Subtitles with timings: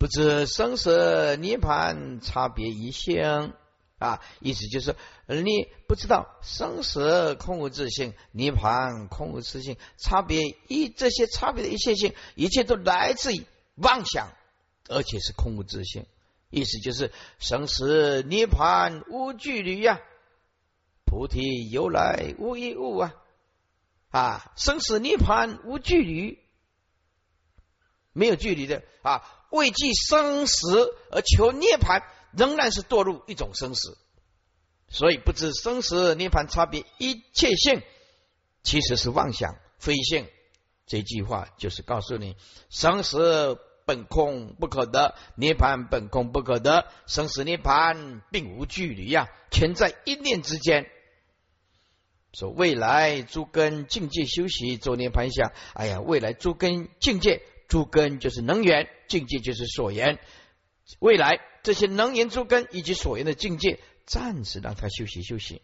[0.00, 3.52] 不知生死涅盘差别一性
[3.98, 4.96] 啊，意思就是
[5.26, 13.44] 你不知道生死空无自性，涅盘空无自性，差别一这些差别的一切性，一切都来自于
[13.74, 14.32] 妄想，
[14.88, 16.06] 而且是空无自性。
[16.48, 20.00] 意思就是生死涅盘无距离呀，
[21.04, 23.14] 菩提由来无一物啊
[24.08, 26.38] 啊，生死涅盘无距离，
[28.14, 29.36] 没有距离的啊。
[29.50, 32.02] 畏惧生死而求涅盘，
[32.32, 33.98] 仍然是堕入一种生死。
[34.88, 37.82] 所以不知生死涅盘差别一切性，
[38.62, 40.26] 其实是妄想非性。
[40.86, 42.36] 这句话就是告诉你：
[42.68, 46.86] 生死本空不可得，涅盘本空不可得。
[47.06, 50.90] 生死涅盘并无距离呀，全在一念之间。
[52.32, 57.42] 说未来诸根境界修习做涅盘想，哎呀，未来诸根境界。
[57.70, 60.18] 诸根就是能源，境界就是所缘。
[60.98, 65.62] 未来这些能源诸根以及所缘的境界，暂时让他休息休息。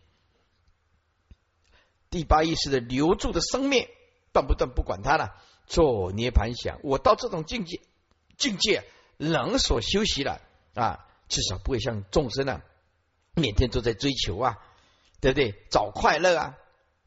[2.09, 3.89] 第八意识的留住的生命，
[4.33, 5.35] 断不断不管它了，
[5.67, 6.79] 做涅盘想。
[6.85, 7.81] 我到这种境界，
[8.39, 8.85] 境界
[9.17, 10.41] 能所休息了
[10.75, 12.63] 啊，至少不会像众生啊，
[13.35, 14.59] 每天都在追求啊，
[15.21, 15.55] 对不对？
[15.71, 16.55] 找快乐啊，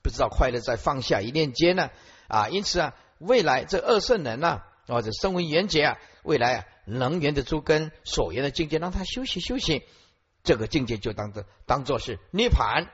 [0.03, 1.89] 不知道快乐在放下一念间呢
[2.27, 2.49] 啊。
[2.49, 4.65] 因此啊，未来这二圣人呐。
[4.89, 9.83] 或者身为缘觉啊，未来啊能源的诸根所缘的境界，让他休息休息，
[10.43, 12.91] 这个境界就当做当做是涅盘，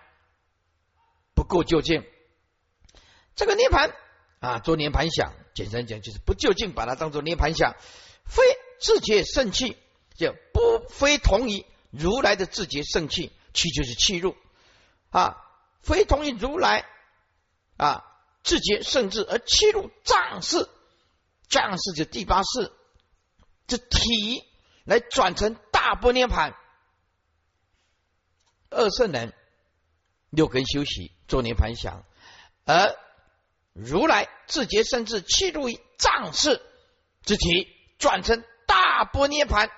[1.34, 2.06] 不够究竟。
[3.36, 3.94] 这个涅盘
[4.40, 7.76] 啊，做涅盘想，简单讲就是不究竟，把它当做涅盘想，
[8.26, 8.44] 非
[8.80, 9.78] 自觉圣气，
[10.16, 14.36] 就不非同于如来的自觉圣气，气就是气入
[15.10, 15.38] 啊，
[15.82, 16.86] 非同于如来
[17.78, 18.06] 啊
[18.44, 20.70] 自觉圣智而气入藏事。
[21.52, 22.72] 样式就第八式，
[23.68, 24.44] 这体
[24.84, 26.56] 来转成大波涅盘，
[28.70, 29.34] 二圣人
[30.30, 32.04] 六根修习做涅盘想，
[32.66, 32.96] 而
[33.74, 36.62] 如来自觉甚至气入于藏式
[37.22, 37.68] 之体，
[37.98, 39.70] 转成大波涅盘，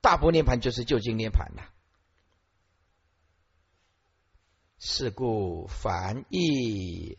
[0.00, 1.70] 大波涅盘就是究竟涅盘了。
[4.78, 7.18] 是故凡意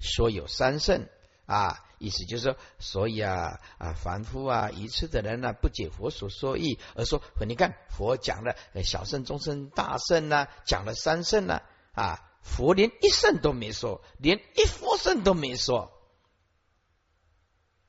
[0.00, 1.06] 说有三圣
[1.44, 1.83] 啊。
[1.98, 11.62] 意思就是说，所以啊啊，凡夫啊，愚痴的人呢，不解佛所说义，而说，你看佛讲了小圣、中圣、大圣呢，讲了三圣呢，
[11.92, 15.92] 啊，佛连一圣都没说，连一佛圣都没说。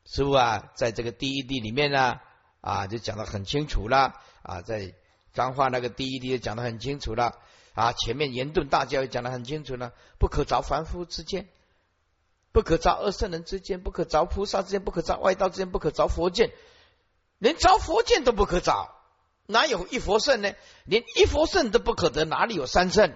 [0.05, 2.19] 师傅啊，在这个第一地里面呢，
[2.61, 4.13] 啊，就讲的很清楚了，
[4.43, 4.93] 啊，在
[5.33, 7.39] 彰化那个第一地讲的很清楚了，
[7.73, 11.49] 啊，前面严顿大教也讲的很清楚了，不可着凡夫之见。
[12.55, 16.53] 不可造二圣人之间，不可造菩萨之间，不可造外道之间，不可造佛见，
[17.37, 18.95] 连造佛见都不可造，
[19.45, 20.53] 哪有一佛圣呢？
[20.85, 23.13] 连一佛圣都不可得，哪里有三圣？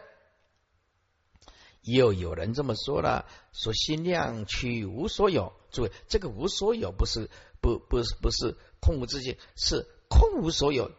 [1.84, 5.54] 又有人这么说了，说心量取无所有。
[5.72, 7.30] 诸位，这个无所有不是
[7.62, 10.92] 不不是不是空无自性，是空无所有，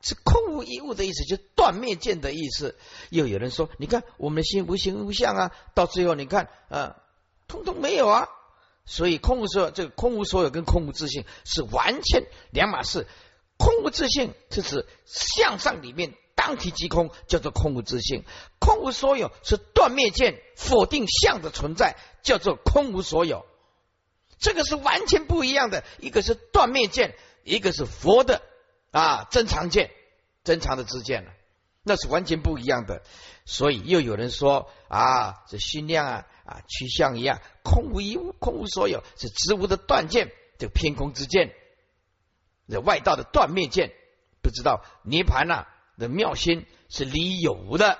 [0.00, 2.78] 是空无一物的意思，就断灭见的意思。
[3.10, 6.96] 又有人说，你看我们的心无形无相啊，到最后你看啊。
[7.54, 8.28] 通通没有啊，
[8.84, 13.06] 所以空无所有，这个空无所有跟空无自性是完全两码事。
[13.56, 18.22] 空无自性是指向上里面当体即空，叫做空无自性；
[18.58, 23.46] 空无所有是断灭见，否定相的存在，叫做空无所有。
[24.40, 27.14] 这个是完全不一样的，一个是断灭见，
[27.44, 28.42] 一个是佛的
[28.90, 29.92] 啊真常见，
[30.42, 31.30] 真常的知见了，
[31.84, 33.02] 那是完全不一样的。
[33.44, 36.26] 所以又有人说啊，这心量啊。
[36.44, 41.54] 啊，趋向一样，空无一物，空无所有，是植物的断见，这个偏空之见，
[42.68, 43.92] 这外道的断灭见，
[44.42, 45.66] 不知道涅盘呐
[45.96, 47.98] 的妙心是离有无的，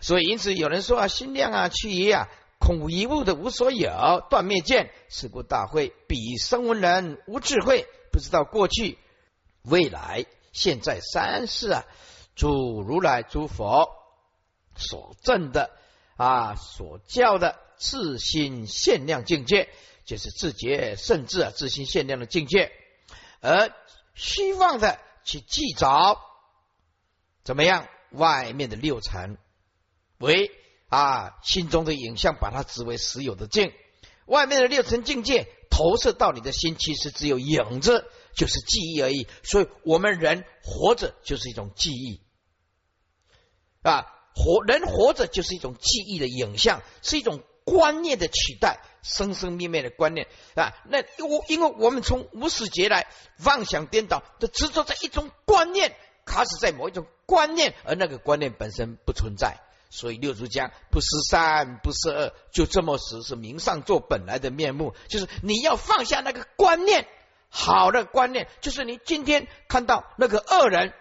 [0.00, 8.98] 所以因此有人说啊，心量啊，趋于啊，空无一物的无所有断灭见，是故大会比声闻人无智慧，不知道过去、
[9.62, 11.84] 未来、现在三世啊，
[12.34, 13.90] 诸如来、诸佛
[14.74, 15.70] 所证的。
[16.18, 19.68] 啊，所教的自心限量境界，
[20.04, 22.72] 就是自觉甚至啊自心限量的境界，
[23.40, 23.72] 而
[24.16, 26.18] 希望的去记着
[27.44, 27.88] 怎么样？
[28.10, 29.38] 外面的六尘
[30.18, 30.50] 为
[30.88, 33.72] 啊心中的影像，把它指为实有的境。
[34.26, 39.28] 外面的六尘境界投射到你的心，其实只有影子，就是记忆而已。
[39.44, 42.20] 所以，我们人活着就是一种记忆
[43.82, 44.06] 啊。
[44.38, 50.72] 活人活着就是一种记忆的影像，是一种观念的取代，生生灭灭的观念啊。
[50.88, 53.08] 那我因为我们从无始劫来
[53.44, 59.58] 妄想颠倒，就执着在一种观念，卡死在某一种观念，而那个观念本身不存在。
[59.90, 67.08] 所以六祖讲不思善，不思恶，就这么死是名上做本来的面目，就是你要放下那个观念，
[67.48, 70.94] 好的观念，就是你今天看到那个恶人。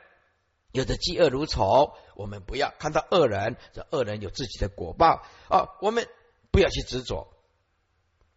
[0.71, 6.07] 有的嫉恶如仇，我们不要看到恶人，这恶人有自己的果报哦，我们
[6.51, 7.33] 不要去执着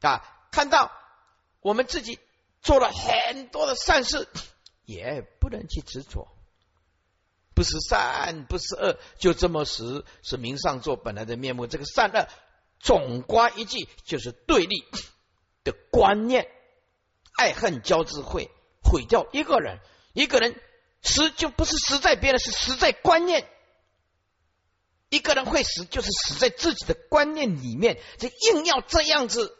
[0.00, 0.24] 啊。
[0.50, 0.90] 看到
[1.60, 2.18] 我们自己
[2.62, 4.28] 做了很多的善事，
[4.84, 6.28] 也不能去执着，
[7.54, 11.66] 不是善，不是恶，就这么死，是名上座本来的面目。
[11.66, 12.26] 这个善恶
[12.78, 14.84] 总刮一句，就是对立
[15.62, 16.48] 的观念，
[17.36, 18.50] 爱恨交织会
[18.82, 19.80] 毁掉一个人，
[20.14, 20.58] 一个人。
[21.02, 23.48] 死就不是死在别人，是死在观念。
[25.08, 28.00] 一个人会死，就是死在自己的观念里面。
[28.18, 29.56] 这硬要这样子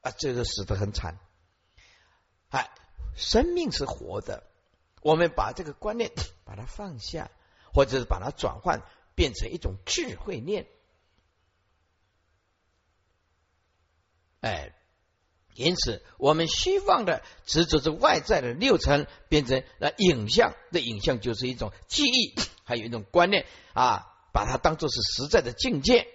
[0.00, 1.18] 啊，这个死的很惨。
[2.48, 2.70] 哎，
[3.14, 4.44] 生命是活的，
[5.02, 6.10] 我们把这个观念
[6.44, 7.30] 把它放下，
[7.72, 8.82] 或者是把它转换
[9.14, 10.66] 变成一种智慧念。
[14.40, 14.74] 哎。
[15.58, 22.32] 因此，我们希望的执着是外在的六层，变成那影像的影像，就是一种记忆，
[22.62, 23.44] 还有一种观念
[23.74, 26.06] 啊，把它当做是实在的境界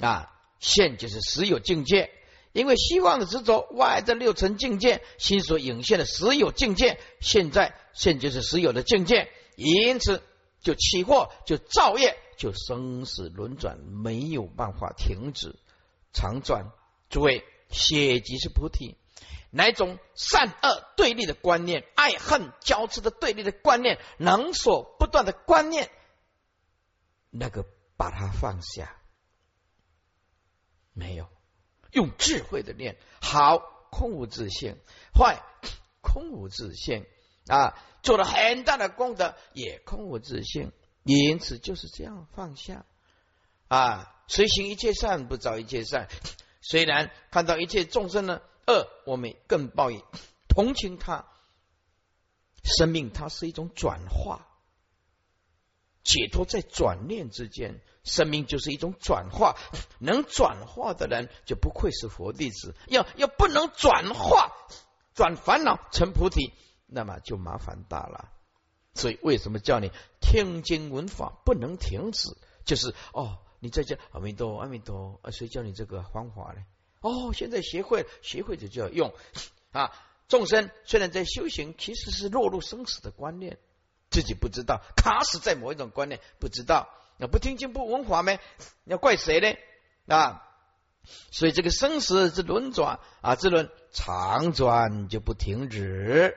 [0.00, 0.32] 啊。
[0.58, 2.10] 现就是实有境界，
[2.52, 10.20] 因为希望的执着外在六层境界，心所影现的实有境界，现在现就是实有的境界，因此
[10.60, 15.54] 就起惑，就造业，就生死轮转，没有办法停止，
[16.12, 16.72] 常转。
[17.08, 17.44] 诸位。
[17.70, 18.96] 血即是菩提，
[19.50, 25.90] 哪种善恶对立的观念、爱恨交织的对立的观念、能所不断的观念，
[27.30, 27.64] 那个
[27.96, 28.96] 把它放下，
[30.92, 31.28] 没有
[31.92, 33.58] 用智慧的念，好
[33.90, 34.76] 空无自性，
[35.14, 35.42] 坏
[36.00, 37.06] 空无自性
[37.46, 42.84] 啊，做了很大的功德也空无自性，因此就是这样放下
[43.68, 46.08] 啊，随行一切善，不造一切善。
[46.60, 50.04] 虽然看到一切众生呢恶，我们更报以
[50.48, 51.26] 同情他。
[52.62, 54.46] 生命它是一种转化，
[56.04, 59.56] 解脱在转念之间，生命就是一种转化。
[59.98, 62.74] 能转化的人就不愧是佛弟子。
[62.86, 64.52] 要要不能转化，
[65.14, 66.52] 转烦恼成菩提，
[66.86, 68.30] 那么就麻烦大了。
[68.92, 69.90] 所以为什么叫你
[70.20, 72.36] 听经闻法不能停止？
[72.66, 73.38] 就是哦。
[73.60, 76.64] 你在家阿弥陀阿弥陀啊，谁教你这个方法呢？
[77.00, 79.14] 哦，现在学会学会就就要用
[79.72, 79.92] 啊。
[80.28, 83.58] 众生虽然在修行，其实是落入生死的观念，
[84.10, 86.88] 自己不知道，卡死在某一种观念，不知道。
[87.16, 88.38] 那不听经不闻法没？
[88.84, 89.58] 要怪谁呢？
[90.06, 90.42] 啊，
[91.32, 96.36] 所以这个生死之轮转啊，这轮长转就不停止。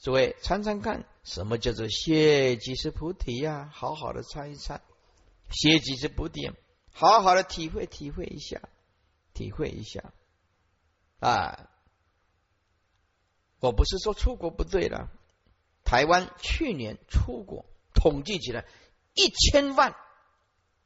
[0.00, 3.70] 诸位参参看，什么叫做谢即是菩提呀？
[3.72, 4.80] 好好的参一参。
[5.50, 6.54] 写几次不定，
[6.92, 8.60] 好好的体会体会一下，
[9.32, 10.12] 体会一下
[11.20, 11.70] 啊！
[13.60, 15.08] 我不是说出国不对了，
[15.84, 17.64] 台湾去年出国
[17.94, 18.66] 统计起来
[19.14, 19.96] 一千万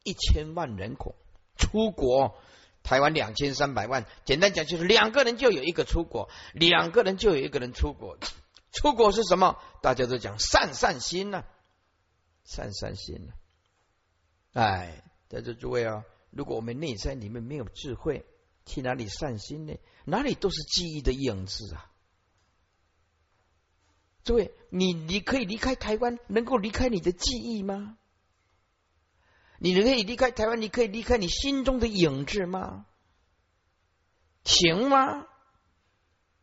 [0.04, 1.16] 一千万人口
[1.56, 2.38] 出国，
[2.82, 8.18] 台湾两千三百万，简单讲就是两个人就有一个出国，两个人就有一个人出国。
[8.72, 9.60] 出国是什么？
[9.82, 11.44] 大家都讲散散心呢，
[12.44, 13.32] 散散心呢。
[14.52, 18.26] 哎，在这诸位啊，如果我们内在里面没有智慧，
[18.66, 19.74] 去哪里散心呢？
[20.04, 21.90] 哪里都是记忆的影子啊！
[24.24, 27.96] 诸位，你你可以离开台湾，能够离开你的记忆吗？
[29.58, 32.86] 你可以离开台湾，你可以离开你心中的影子吗？
[34.44, 35.26] 行吗？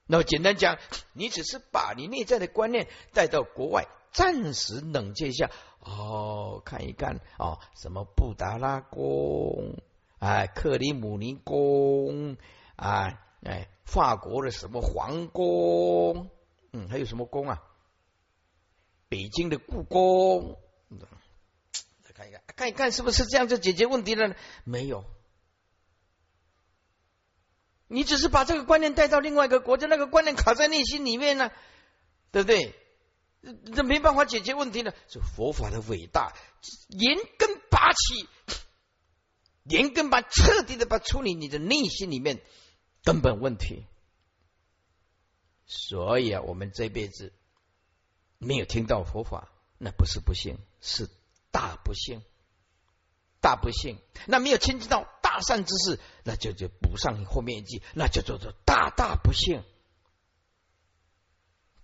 [0.05, 0.79] 那么简单讲，
[1.13, 5.51] 你只是把你内在的观念带到国外，暂时冷却一下。
[5.87, 9.77] 哦，看一看哦，什么布达拉宫
[10.19, 12.35] 啊，克里姆林宫
[12.75, 16.29] 啊，哎，法国的什么皇宫，
[16.73, 17.63] 嗯，还有什么宫啊？
[19.07, 20.59] 北京的故宫，
[22.03, 24.35] 再看一看，看一看是不是这样就解决问题了呢？
[24.65, 25.05] 没有，
[27.87, 31.49] 你只是把这个观念带到另外一个国家，那个观念卡在内心里面呢，
[32.31, 32.75] 对不对？
[33.41, 34.91] 这没办法解决问题呢？
[35.07, 36.33] 是佛法的伟大，
[36.89, 38.27] 连根拔起，
[39.63, 42.41] 连根拔，彻底的把处理你的内心里面
[43.03, 43.85] 根本问题。
[45.65, 47.33] 所以啊，我们这辈子
[48.37, 51.09] 没有听到佛法，那不是不幸，是
[51.51, 52.21] 大不幸，
[53.39, 53.97] 大不幸。
[54.25, 59.63] 那没有亲近到大善之事，那就就补上后面一句，那就叫做大大不幸，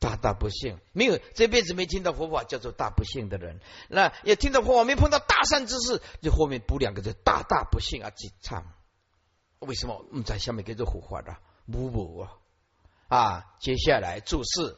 [0.03, 0.77] 大大不幸。
[0.91, 8.09] 没有这辈子没听到佛法，叫做大不幸的人，那也听到佛法没碰到大善之事，就后面补两个字，大大不幸啊！
[8.09, 8.65] 记唱，
[9.59, 10.05] 为什么？
[10.09, 11.37] 我们在下面跟着胡话的，
[11.71, 12.33] 补补啊！
[13.07, 14.77] 啊，接下来注释。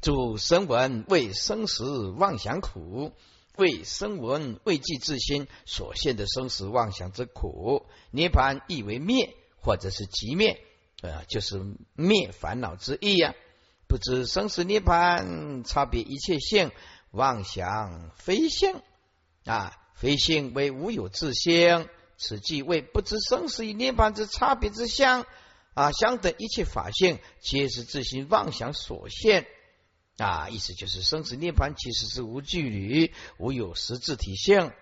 [0.00, 3.12] 主生闻为生死妄想苦，
[3.56, 7.86] 为生闻为记自心所现的生死妄想之苦。
[8.10, 10.60] 涅盘意为灭，或者是即灭，
[11.04, 13.34] 呃，就是灭烦恼之意呀。
[13.86, 16.70] 不知生死涅盘差别一切性，
[17.10, 18.80] 妄想非性
[19.44, 25.26] 啊，非性为无有自性，此即为不知生死与涅盘之差别之相
[25.74, 29.46] 啊，相等一切法性，皆是自心妄想所现。
[30.16, 34.72] 啊，意思就是生死涅槃其实是无距离、无有实质体性。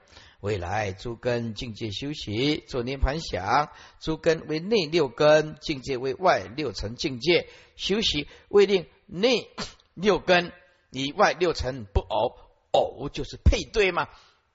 [0.43, 3.71] 未来诸根境界修习做涅盘想，
[4.01, 9.49] 诸根为内六根，境界为外六层境界修习，为令内
[9.95, 10.51] 六根
[10.91, 12.37] 以外六层不偶，
[12.73, 14.09] 偶就是配对嘛？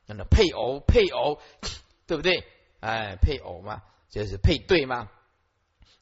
[0.05, 1.39] 那么配偶配偶，
[2.05, 2.43] 对不对？
[2.81, 5.09] 哎，配偶嘛，就是配对嘛？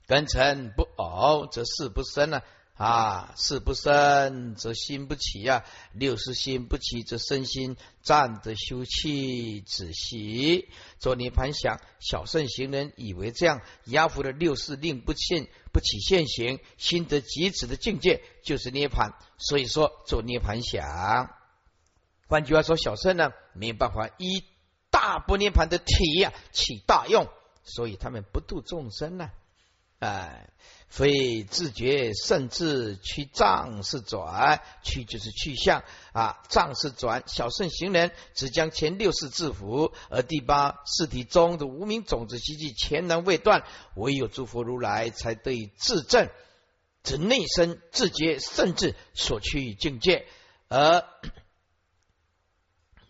[0.07, 2.43] 根尘不偶，则事不生了。
[2.77, 5.63] 啊，事不生则心不起呀。
[5.93, 10.67] 六识心不起，则身心暂得休气止息。
[10.99, 19.13] 做涅盘想，小圣行人以为这样压服的六识令不现不起现行，心得极止的境界就是涅盘。
[19.37, 21.33] 所以说做涅盘想。
[22.27, 24.43] 换句话说，小圣呢没有办法以
[24.89, 27.29] 大不涅盘的体呀起大用，
[27.63, 29.31] 所以他们不度众生呢。
[29.99, 30.49] 哎。
[30.95, 35.83] 非自觉，甚至去障是转，去就是去向
[36.13, 37.23] 啊，障是转。
[37.27, 43.65] 小圣行人只将前六世制服，而第八世体中的无名种子习气全然未断，
[43.97, 46.29] 唯有诸佛如来才得以自证，
[47.03, 50.25] 指内身自觉，甚至所趋境界，
[50.69, 51.03] 而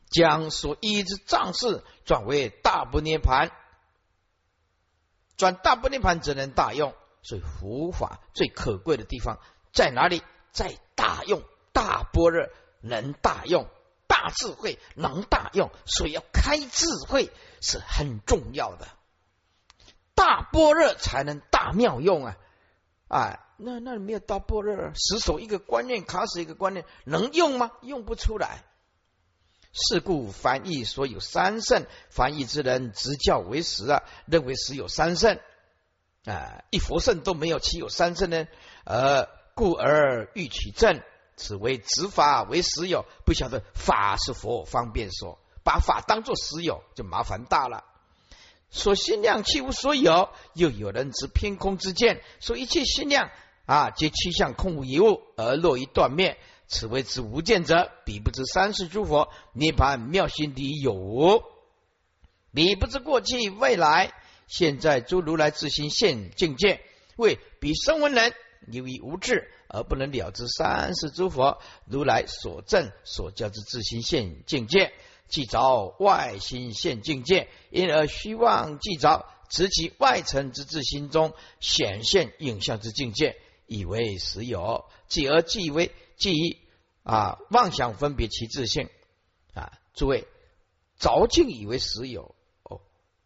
[0.10, 3.52] 将所依之障事转为大不涅盘，
[5.38, 6.96] 转大不涅盘，则能大用。
[7.28, 9.40] 所以佛法最可贵的地方
[9.74, 10.22] 在哪里？
[10.52, 11.42] 在大用，
[11.74, 12.48] 大般若
[12.80, 13.68] 能大用，
[14.08, 15.70] 大智慧能大用。
[15.86, 17.30] 所以要开智慧
[17.60, 18.88] 是很重要的，
[20.14, 22.38] 大般若才能大妙用啊！
[23.10, 27.72] 啊，那那没有大般若，死守一个观念，卡死一个观念，能用吗？
[27.82, 28.64] 用不出来。
[29.74, 35.38] 是故翻译所有三圣，翻译之人执教为实啊，认为实有三圣。
[36.26, 38.48] 啊，一佛圣都没有，岂有三圣呢？
[38.84, 41.02] 而，故而欲取正，
[41.38, 43.06] 此为执法为实有。
[43.26, 47.84] 不晓得法是佛方便说，把法当作实有，就麻烦大了。
[48.72, 53.30] 说心量气无所有，又有人执偏空之见，说一切心量
[53.68, 56.38] 啊，皆趋向空无一物，而落于断灭。
[56.68, 61.44] 此为之无见者，彼不知三世诸佛涅盘妙心底有无，
[62.52, 64.12] 彼不知过去未来。
[64.48, 66.82] 现在诸如来自心现境界，
[67.18, 68.34] 为彼声闻人
[68.72, 74.94] 由于无智而不能了知三世诸佛如来所证所教之自心现境界，
[75.28, 86.60] 即着外心现境界，因而虚妄即着持其外层之自心中显现影像之境界，以为实有，继而即为即以
[87.04, 88.90] 啊妄想分别其自性
[89.54, 90.28] 啊，诸位
[91.00, 92.35] 着境以为实有。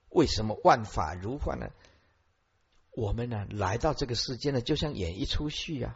[0.09, 1.67] 为什么万法如幻呢？
[2.91, 5.95] 我们呢来到这个世间呢，就像演一出戏啊，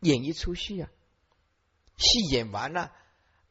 [0.00, 0.88] 演一出戏啊，
[1.96, 2.92] 戏演完了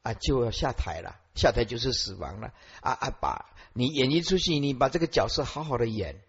[0.03, 3.09] 啊，就要下台了，下台就是死亡了啊啊！
[3.19, 6.21] 把你演一出戏，你把这个角色好好的演，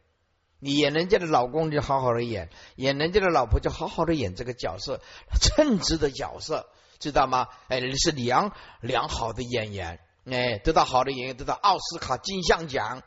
[0.59, 5.03] 你演人家的老公就好好的演，演人家的老婆就好好的演这个角色，
[5.41, 7.49] 称职的角色，知道吗？
[7.69, 13.05] 哎，你是良良好的演员，哎，得到好的演员，得到奥斯卡金像奖。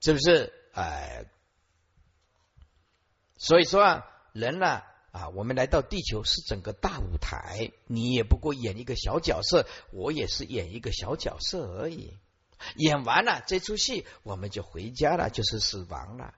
[0.00, 0.52] 是不是？
[0.72, 1.24] 哎，
[3.36, 12.16] 所以说啊，人呢啊，我们来到地球是整个大舞台，你也不过演一个小角色，我也是演一个小角色而已。
[12.76, 16.34] 演完了这出戏，我们就回家了，就是死亡了。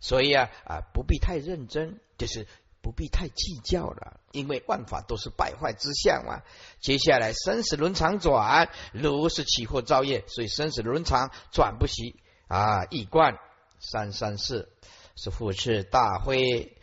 [0.00, 2.46] 所以啊啊，不必太认真，就是
[2.80, 6.42] 不必太计较了，因为万法都是败坏之相嘛。
[6.80, 12.16] 接下来生死轮常转，如是起惑造业，所以生死轮常转不息。
[12.52, 12.84] 啊！
[12.90, 13.38] 一观
[13.80, 14.68] 三三四
[15.16, 16.76] 是复次大会，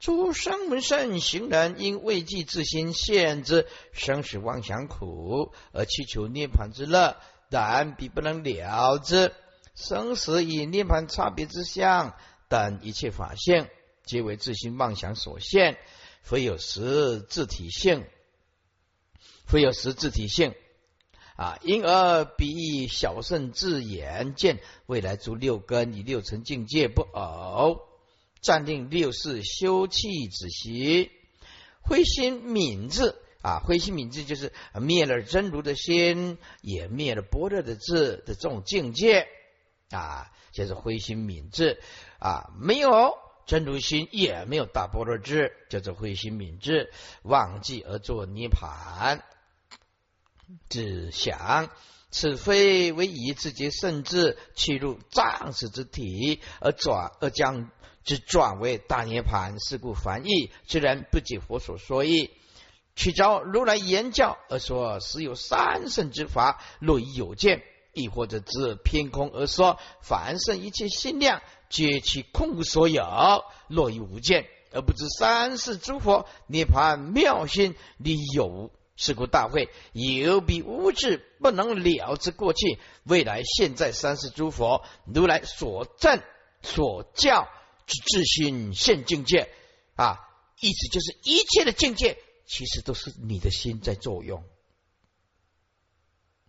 [0.00, 7.16] 诸生闻圣行人因未记自心现之生死妄想苦，而祈求涅盘之乐，
[7.50, 9.32] 然彼不能了之。
[9.76, 12.16] 生死与涅盘差别之相
[12.48, 13.68] 等一切法性，
[14.04, 15.78] 皆为自心妄想所现，
[16.22, 18.04] 非有实自体性，
[19.46, 20.52] 非有实自体性
[21.42, 21.58] 啊！
[21.62, 27.80] 因而比以小圣自眼见未来诸六根以六尘境界不偶，
[28.40, 31.10] 暂定六世修气止息，
[31.82, 33.16] 灰心敏智。
[33.42, 39.26] 啊，灰心泯智就是灭了真如的心，也灭了般若的智的这种境界
[39.90, 41.80] 啊，就是灰心泯智
[42.20, 46.92] 啊，没有真如心，也没有大般若智，叫做灰心泯智，
[47.24, 49.24] 忘记而作涅盘，
[50.68, 51.70] 只想
[52.10, 57.70] 此非为以自己甚至去入藏识之体而转而将
[58.04, 62.30] 之转为大涅盘，是故凡意虽然不解佛所说意。
[62.94, 66.60] 去招如来言教而说，实有三圣之法。
[66.78, 67.62] 若以有见，
[67.94, 71.40] 亦或者指偏空而说，凡圣一切心量，
[71.70, 73.02] 皆其空无所有。
[73.68, 78.70] 若以无见，而不知三世诸佛涅盘妙心理有。
[79.02, 86.22] 是故大会有彼无智不能了之过去、未来、现在三世诸佛如来所证
[86.62, 87.48] 所教
[87.86, 89.52] 之自心现境界
[89.96, 90.18] 啊，
[90.60, 92.16] 意思就是一切的境界。
[92.44, 94.44] 其实都是你的心在作用。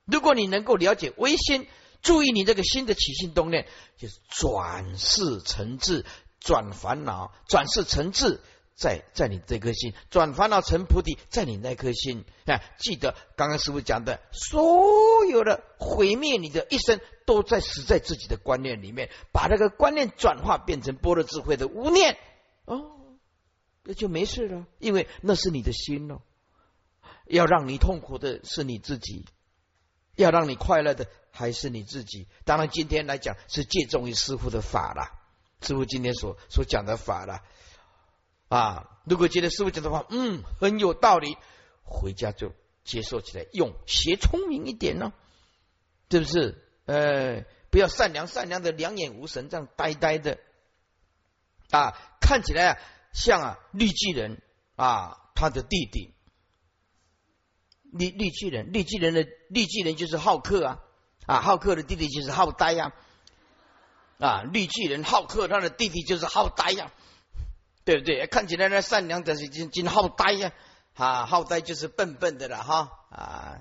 [0.06, 1.66] 如果你能够了解微心，
[2.02, 3.68] 注意你这个心的起心动念，
[3.98, 6.04] 就是转世成智，
[6.42, 8.42] 转烦恼转世成智，
[8.76, 12.26] 在在你这颗心，转烦恼成菩提，在你那颗心。
[12.46, 22.18] 啊，记得刚刚师傅讲的，所有的毁灭你的一生，都在死在自己的观念里面，把那个观念转化变成般若智慧的无念。
[22.66, 22.92] 哦。
[23.84, 26.22] 那就没事了，因为那是你的心哦。
[27.26, 29.26] 要让你痛苦的是你自己，
[30.16, 32.28] 要让你快乐的还是你自己。
[32.46, 35.20] 当然，今天来讲是借重于师傅的法了，
[35.62, 37.44] 师傅今天所所讲的法了
[38.54, 38.90] 啊。
[39.06, 41.38] 如果觉得师傅讲的话，嗯，很有道理，
[41.84, 45.14] 回家就接受起来，用学聪明一点呢，
[46.10, 46.60] 是不是？
[46.86, 50.38] 呃，不要善良善良的两眼无神，这样呆呆的
[51.72, 52.78] 啊，看起来啊。
[53.14, 54.42] 像啊，绿巨人
[54.76, 56.16] 啊，他的弟弟，
[57.92, 60.80] 绿绿巨人，绿巨人的绿巨人就是浩克啊，
[61.28, 62.92] 啊，浩克的弟弟就是浩呆呀，
[64.18, 66.92] 啊，绿巨人浩克他的弟弟就是浩呆呀，
[67.86, 68.28] 对不对？
[68.28, 70.52] 看起来呢善良，的是真真好呆呀，
[70.96, 73.60] 啊，好呆就是笨笨的了哈，啊。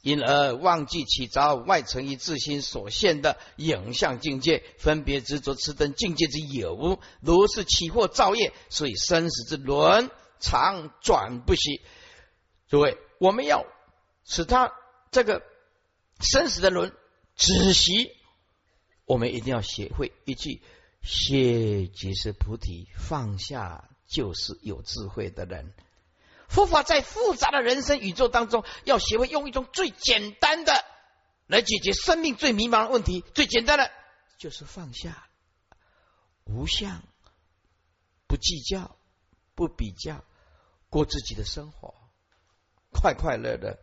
[0.00, 11.82] 因而忘记起着外层于自心所现的影像境界，分别执着此等境界之有，如是起惑造业，所以生死之轮常转不息。
[12.68, 13.66] 诸位，我们要
[14.24, 14.72] 使他
[15.10, 15.42] 这个
[16.20, 16.94] 生死的轮
[17.34, 18.12] 止息，
[19.04, 20.62] 我们一定要学会一句：
[21.02, 25.72] 谢即是菩提，放下就是有智慧的人。
[26.48, 30.84] 佛法在复杂的人生宇宙当中，要学会用一种最简单的
[31.46, 33.24] 来解决生命最迷茫的问题。
[33.34, 33.90] 最简单的
[34.38, 35.28] 就是放下，
[36.44, 37.02] 无相，
[38.26, 38.96] 不计较，
[39.54, 40.24] 不比较，
[40.88, 41.94] 过自己的生活，
[42.92, 43.78] 快快乐乐，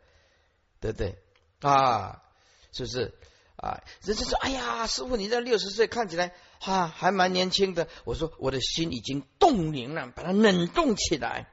[0.80, 1.18] 对不对？
[1.62, 2.24] 啊，
[2.72, 3.14] 是不是？
[3.58, 11.48] 啊，人家说：“哎呀，师傅，你这六十岁看起来哈还蛮年轻的。”我说：“我的心已经冻凝了，把它冷冻起来。”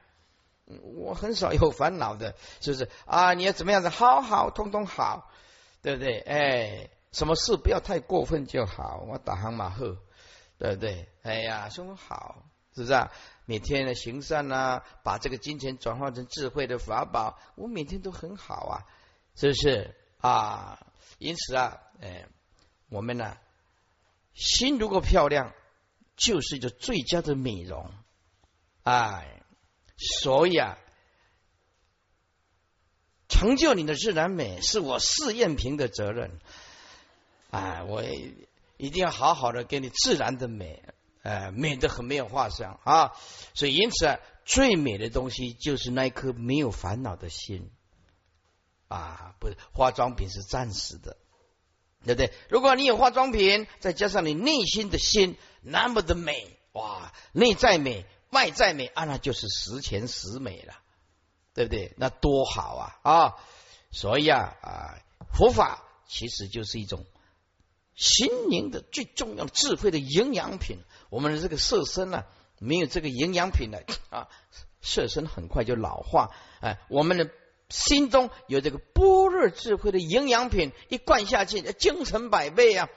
[0.95, 3.33] 我很少有烦恼的，是不是啊？
[3.33, 3.89] 你要怎么样子？
[3.89, 5.29] 好好，通通好，
[5.81, 6.19] 对不对？
[6.19, 9.05] 哎，什么事不要太过分就好。
[9.07, 9.97] 我打航马后，
[10.57, 11.09] 对不对？
[11.21, 13.11] 哎呀，说好，是不是啊？
[13.45, 18.87] 每天的行善啊，把这个金钱转化成智慧的法宝，我每天都很好啊，
[19.35, 20.79] 是不是啊？
[21.19, 22.25] 因此啊，哎，
[22.89, 23.35] 我们呢，
[24.33, 25.53] 心如果漂亮，
[26.15, 27.91] 就是一个最佳的美容，
[28.83, 29.39] 哎。
[29.95, 30.77] 所以啊，
[33.29, 36.41] 成就你的自然美是我试验品的责任。
[37.51, 38.03] 哎，我
[38.77, 40.83] 一定要好好的给你自然的美，
[41.21, 43.11] 呃，美的很没有话讲啊。
[43.53, 47.71] 所以因此啊，最美的东西就是那一颗没有烦恼的心。
[48.89, 51.15] 啊，不化妆品是暂时的，
[52.05, 52.33] 对不对？
[52.49, 58.05] 如果你有化妆品，再加上你内心的心那么的美，哇，内在美。
[58.33, 60.73] 外在美啊，那就是十全十美了，
[61.53, 61.93] 对不对？
[61.97, 63.35] 那多好啊啊！
[63.91, 64.97] 所以啊啊，
[65.31, 67.05] 佛法其实就是一种
[67.93, 70.79] 心灵的最重要智慧的营养品。
[71.11, 72.23] 我们的这个色身呢，
[72.57, 73.77] 没有这个营养品呢
[74.09, 74.29] 啊，
[74.81, 76.31] 色身很快就老化。
[76.59, 77.29] 哎，我们的
[77.73, 82.87] 心中有这个般若智慧的营养品一灌下去，精神百倍啊！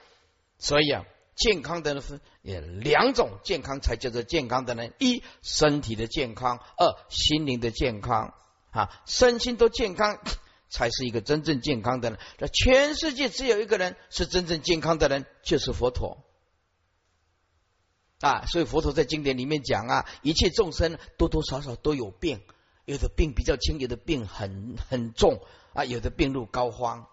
[0.58, 8.34] 所以啊，健康的人分也两种，健康才叫做健康的人：一身体的健康，二心灵的健康
[8.70, 10.20] 啊，身心都健康。
[10.68, 12.18] 才是一个真正健康的人。
[12.38, 16.18] 这全世界只有一个人是真正健康的人，就是佛陀
[18.20, 18.44] 啊！
[18.46, 22.42] 所以佛陀在经典里面讲啊，一切众生多多少少都有病，
[22.86, 25.42] 有的病比较轻，有的病很很重
[25.74, 27.04] 啊，有的病入膏肓，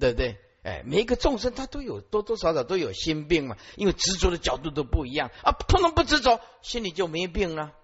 [0.00, 0.38] 对不对？
[0.62, 7.74] 哎，每一个众生他都有多多少少都有心病嘛，因为执着的角度都不一样啊，通通不执着，心里就没病了。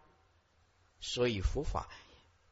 [1.01, 1.89] 所以佛法。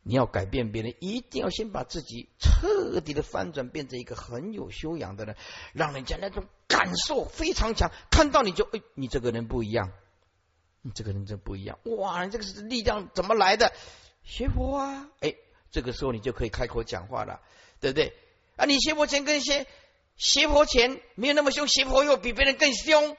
[0.09, 5.35] 你要改变别人，一定要先把自己彻底的翻转，变成一个很有修养的人，
[5.73, 9.91] 让人家那种感受非常强，看到你就哎，你这个人不一样，
[10.83, 13.73] 你这个人真不一样，哇，你这个是力量怎么来的？
[14.27, 15.35] 学佛啊，哎，
[15.71, 17.41] 这个时候你就可以开口讲话了，
[17.81, 18.13] 对不对？
[18.57, 19.67] 啊，你学佛前跟学
[20.17, 23.17] 学佛前没有那么凶，学佛又比别人更凶，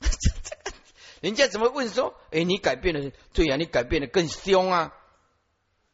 [1.20, 2.14] 人家怎么问说？
[2.30, 4.94] 哎，你改变了，对呀，你改变的更凶啊。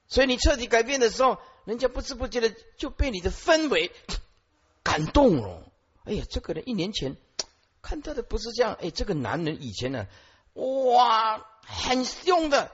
[0.06, 3.90] 所以你彻底改变的时候，人家不知不觉的就被你的氛围
[4.84, 5.72] 感动了。
[6.04, 7.16] 哎呀，这个人一年前
[7.82, 10.06] 看到的不是这样，哎，这个男人以前呢，
[10.52, 12.70] 哇，很凶的，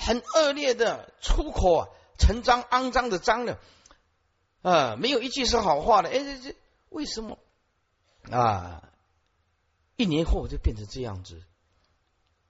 [0.00, 3.58] 很恶劣的，出口啊，成脏肮脏的脏的，
[4.62, 6.08] 啊，没有一句是好话的。
[6.08, 6.56] 哎，这这
[6.88, 7.38] 为什么
[8.30, 8.88] 啊？
[9.96, 11.42] 一年后就变成这样子，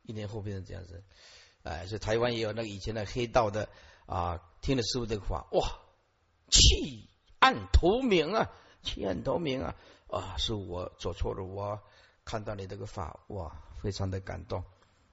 [0.03, 1.03] 一年后变成这样子，
[1.63, 3.69] 哎，所以台湾也有那个以前的黑道的。
[4.07, 5.79] 啊，听了师傅这个话，哇，
[6.51, 7.09] 弃
[7.39, 8.51] 暗投明啊，
[8.83, 9.77] 弃暗投明啊，
[10.09, 11.81] 啊，是我做错了，我
[12.25, 14.65] 看到你这个法，哇，非常的感动，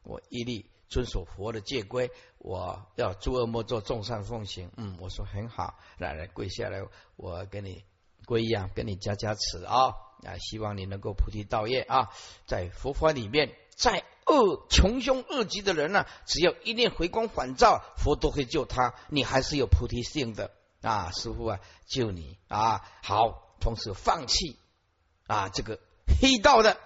[0.01, 6.81] 我一力遵守佛的戒规，我要诸恶莫作，众善奉行，嗯，我说很好，来来跪下来，
[7.15, 7.83] 我给你
[8.25, 12.09] 皈依啊，给你加加持啊，啊，希望你能够菩提道业啊，
[12.45, 14.03] 在佛法里面，在。
[14.29, 18.93] 恶穷凶恶极的人呢，只要一念回光返照，佛都会救他。
[19.07, 22.81] 你还是有菩提性的啊，师傅啊，救你啊！
[23.01, 24.59] 好，同时放弃
[25.27, 25.79] 啊，这个
[26.19, 26.77] 黑道的，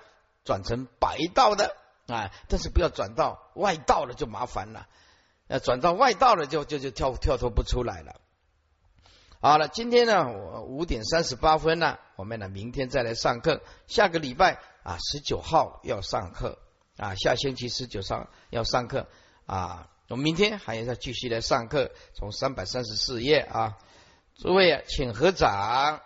[0.44, 1.76] 转成白道的
[2.12, 4.88] 啊，但是不要转到外道了，就麻烦了。
[5.48, 8.20] 要转到外道了，就就就跳跳脱不出来了。
[9.40, 13.62] 好了，今天呢，我五点三十八分了，我们呢明天再来上课。
[13.88, 16.60] 下个礼拜啊，十九号要上课。
[16.98, 19.08] 啊，下星期十九上要上课
[19.48, 23.80] 啊，我们明天还要再继续来上课，从三百三十四页啊，
[24.36, 26.02] 诸位请合掌，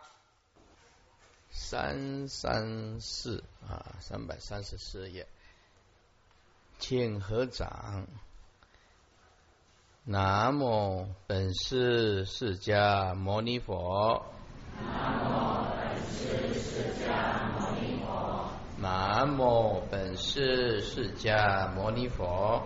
[1.51, 5.27] 三三四啊，三百三十四页，
[6.77, 8.07] 请合掌。
[10.03, 14.23] 南无本师释迦牟尼佛。
[14.79, 18.49] 南无本师释迦牟尼佛。
[18.77, 22.61] 南无本师释迦牟尼佛。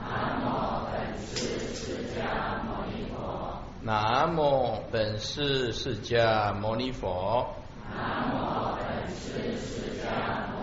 [0.00, 3.58] 南无本师释迦牟尼佛。
[3.82, 7.54] 南无本师释迦牟尼佛。
[7.92, 10.53] 南无本师释迦牟尼佛。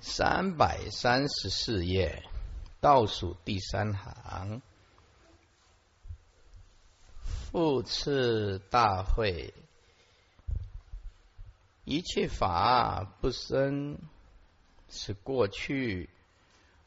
[0.00, 2.22] 三百三十四页，
[2.80, 4.62] 倒数第三行，
[7.22, 9.52] 复次大会。
[11.84, 13.98] 一切法不生，
[14.88, 16.10] 是过去、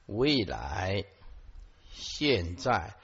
[0.05, 1.03] 未来、
[1.91, 2.95] 现在，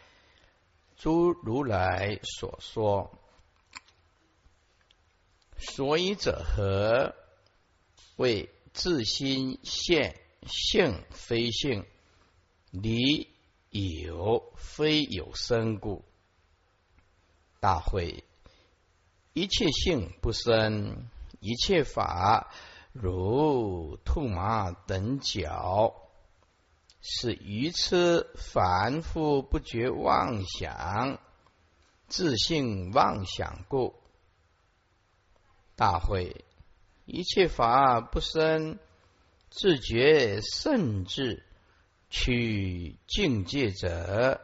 [0.95, 3.11] 诸如来所说。
[5.57, 7.15] 所以者何？
[8.17, 11.83] 为自心现性非性，
[12.69, 13.27] 离
[13.71, 16.05] 有非有生故。
[17.59, 18.23] 大会
[19.33, 21.09] 一切性不生。
[21.39, 22.51] 一切法
[22.93, 25.95] 如兔马等角，
[27.01, 31.19] 是愚痴凡夫不觉妄想，
[32.07, 33.95] 自性妄想故。
[35.75, 36.45] 大会
[37.09, 38.79] 一切法不生，
[39.49, 41.45] 自觉甚至
[42.09, 44.41] 取境界者，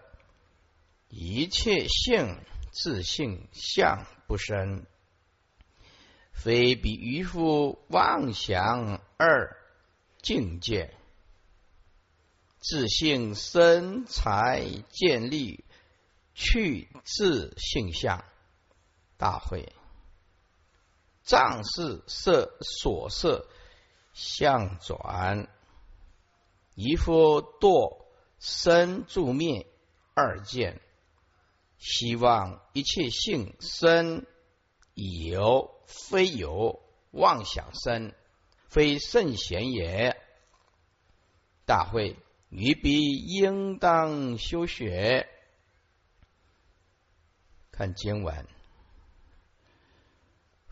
[1.09, 2.39] 一切性
[2.71, 4.85] 自性相不生。
[6.31, 9.57] 非比渔夫妄想二
[10.21, 10.95] 境界，
[12.59, 15.65] 自性身财建立
[16.33, 18.23] 去自性相。
[19.17, 19.73] 大会，
[21.23, 23.47] 仗是色所色
[24.13, 25.47] 相转，
[26.75, 28.05] 一夫堕
[28.39, 29.65] 身住灭
[30.13, 30.81] 二见，
[31.77, 34.25] 希望一切性生
[34.93, 36.81] 有非有，
[37.11, 38.13] 妄想生
[38.67, 40.15] 非圣贤也。
[41.65, 42.17] 大会
[42.49, 45.29] 于彼应当修学。
[47.71, 48.45] 看经文，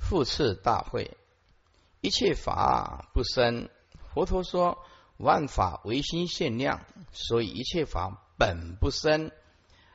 [0.02, 1.16] 复次大会，
[2.02, 3.70] 一切法不生。
[4.14, 4.84] 佛陀说：
[5.16, 6.84] 万法唯心限量，
[7.14, 9.32] 所以一切法本不生。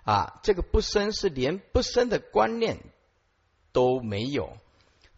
[0.05, 2.79] 啊，这个不生是连不生的观念
[3.73, 4.57] 都没有。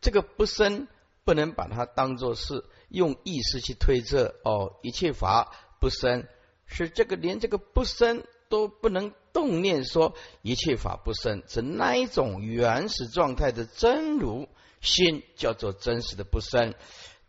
[0.00, 0.88] 这个不生
[1.24, 6.26] 不能把它当做是用意识去推测哦，一切法不生
[6.66, 14.48] 是这个连这个不生都不能动念说一切法不生，是那一种原始状态的真如
[14.80, 16.74] 心叫做真实的不生。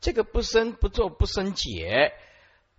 [0.01, 2.13] 这个不生不做不生解，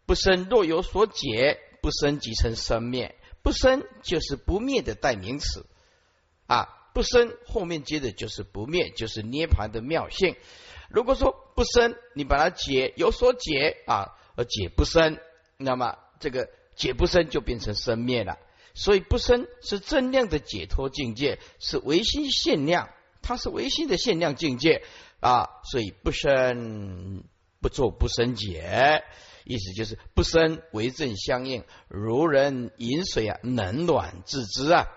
[0.07, 3.17] 不生若有所解，不生即成生灭。
[3.43, 5.65] 不生就是不灭的代名词
[6.47, 6.77] 啊！
[6.93, 10.37] 不生后面接的就是不灭，就是涅盘的妙性。
[10.91, 15.19] 如果说不生，你把它解有所解啊，而解不生，
[15.57, 18.39] 那么这个解不生就变成生灭了。
[18.75, 22.91] 所以不生是正量的解脱境界，是唯心限量，
[23.31, 24.83] 它是唯心的限量境界
[25.21, 25.61] 啊！
[25.63, 27.23] 所以不生
[27.61, 29.05] 不做不生解。
[29.45, 34.89] 意思就是不生为正相应，如人饮水啊，冷暖自知啊。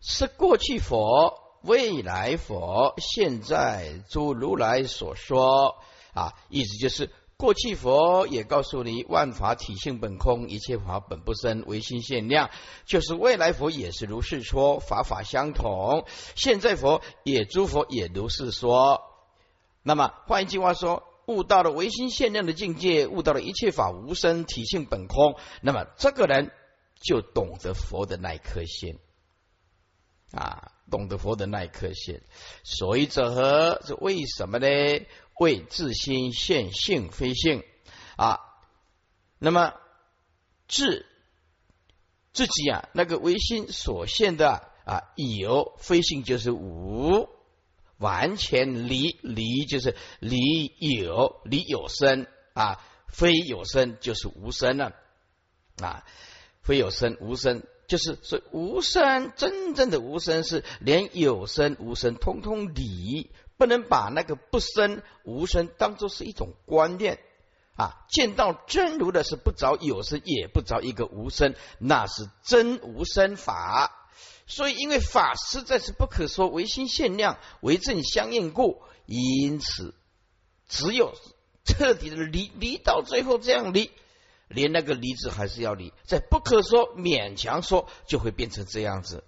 [0.00, 5.82] 是过去佛、未来佛、现在诸如来所说
[6.14, 6.34] 啊。
[6.50, 12.50] 意思就是过去佛也告诉你，万法体性本空，一切法本不生，唯心限量。
[12.84, 16.06] 就是未来佛也是如是说，法法相同。
[16.34, 19.02] 现在佛也诸佛也如是说。
[19.82, 21.02] 那么换一句话说。
[21.26, 26.52] 悟到了唯心限量的境界，悟到了一切法无生，体性本空，那么这个人
[27.00, 29.00] 就懂得佛的那一颗心
[30.30, 32.20] 啊，懂得佛的那一颗心。
[32.62, 33.82] 所以者何？
[33.84, 34.68] 是为什么呢？
[35.38, 37.62] 为自心现性非性
[38.16, 38.40] 啊。
[39.38, 39.74] 那么
[40.68, 41.06] 自
[42.32, 47.28] 自己啊，那个唯心所现的啊有非性就是无。
[47.98, 50.38] 完全离离就是离
[50.78, 54.92] 有离有生啊，非有生就是无生了
[55.80, 56.04] 啊，
[56.60, 67.18] 非有生无生就是说无生真正的无生是连有生无生通通离，不能把那个不生无生当做是一种观念
[67.76, 68.04] 啊。
[68.08, 73.92] 见到真如的是不着有生，也不着一个无生，那是真无生法。
[74.46, 79.94] 所以，因为法实在是不可说，唯心限量，为正相应故，因此
[80.68, 81.14] 只有
[81.64, 83.90] 彻底的离离到最后这样离，
[84.46, 89.24] 连那个离字还是要离，在不可说勉强说，就会变成这样子。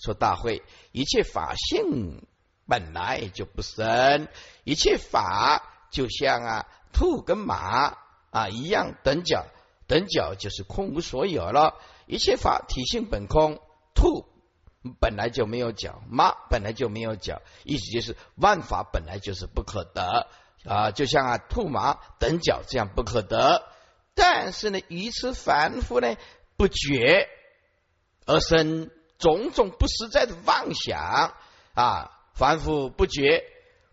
[0.00, 2.26] 说大会，一切法性
[2.68, 4.28] 本来就不生，
[4.64, 7.96] 一切法就像啊兔跟马
[8.30, 9.46] 啊一样等角，
[9.86, 11.74] 等角就是空无所有了。
[12.06, 13.60] 一切法体性本空，
[13.94, 14.26] 兔。
[15.00, 20.28] 本来就没有脚，马本来就没有脚，意思就是万法本来就是不可得
[20.64, 23.64] 啊，就像啊兔马等脚这样不可得。
[24.14, 26.14] 但是呢，愚痴凡夫呢
[26.56, 27.28] 不觉
[28.26, 31.34] 而生种种不实在的妄想
[31.74, 33.44] 啊，凡夫不觉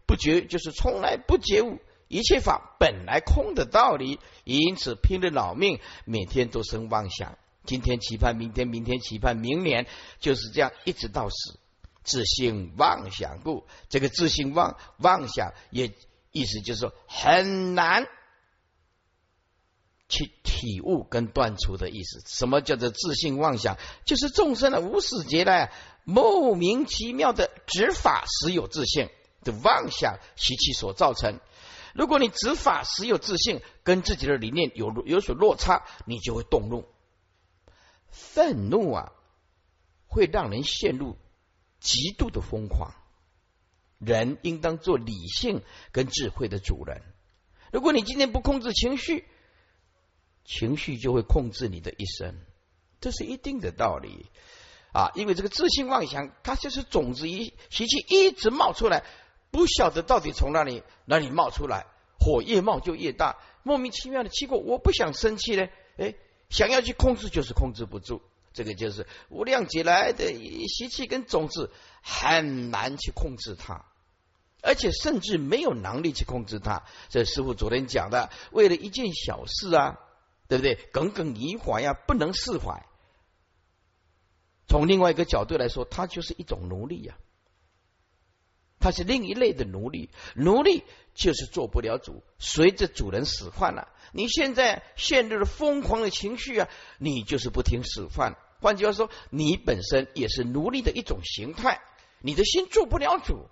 [0.06, 1.80] 不觉就是从来不觉悟
[2.10, 7.38] 一切法本来空的道理，因此拼了老命，每天都生妄想。
[7.66, 9.88] 今天期盼明天，明天期盼明年，
[10.20, 11.58] 就是这样一直到死。
[12.04, 15.94] 自信妄想故，这个自信妄妄想也
[16.34, 18.06] 意思就是说很难
[20.10, 22.22] 去体悟跟断除的意思。
[22.28, 23.78] 什么叫做自信妄想？
[24.04, 25.72] 就是众生的无始劫来
[26.04, 29.10] 莫名其妙的执法时有自信
[29.44, 31.40] 的妄想习气所造成。
[31.94, 36.86] 如果你执法时有自信，跟自己的理念有有所落差，你就会动怒。
[38.10, 39.12] 愤怒啊，
[40.08, 41.18] 会让人陷入
[41.80, 42.94] 极度的疯狂。
[44.00, 45.62] 人应当做理性
[45.92, 47.02] 跟智慧的主人。
[47.72, 49.26] 如果你今天不控制情绪，
[50.44, 52.36] 情绪就会控制你的一生，
[53.00, 54.26] 这是一定的道理
[54.94, 55.12] 啊！
[55.16, 59.04] 因为这个自信妄想，它就是种子一习气一直冒出来，
[59.52, 61.86] 不晓得到底从哪里哪里冒出来，
[62.20, 66.14] 火越冒就越大，莫名其妙的气过，我不想生气呢，哎。
[66.50, 68.22] 想要去控制，就是控制不住。
[68.54, 70.32] 这个就是无量劫来的
[70.68, 71.72] 习气跟种子，
[72.04, 73.86] 很难去控制它，
[74.62, 76.84] 而且甚至没有能力去控制它。
[77.10, 79.98] 这师傅昨天讲的，为了一件小事啊，
[80.48, 80.76] 对不对？
[80.92, 82.86] 耿耿于怀呀，不能释怀。
[84.68, 87.16] 从另外一个角度来说，它就是一种奴隶呀。
[88.80, 93.88] 它是另一类的奴隶，奴隶就是做不了主，随着主人使唤了。
[94.12, 98.36] 你现在陷入了疯狂的情绪啊，你就是不听使唤。
[98.60, 101.82] 换句话说，你本身也是奴隶的一种形态，
[102.20, 103.48] 你的心做不了主，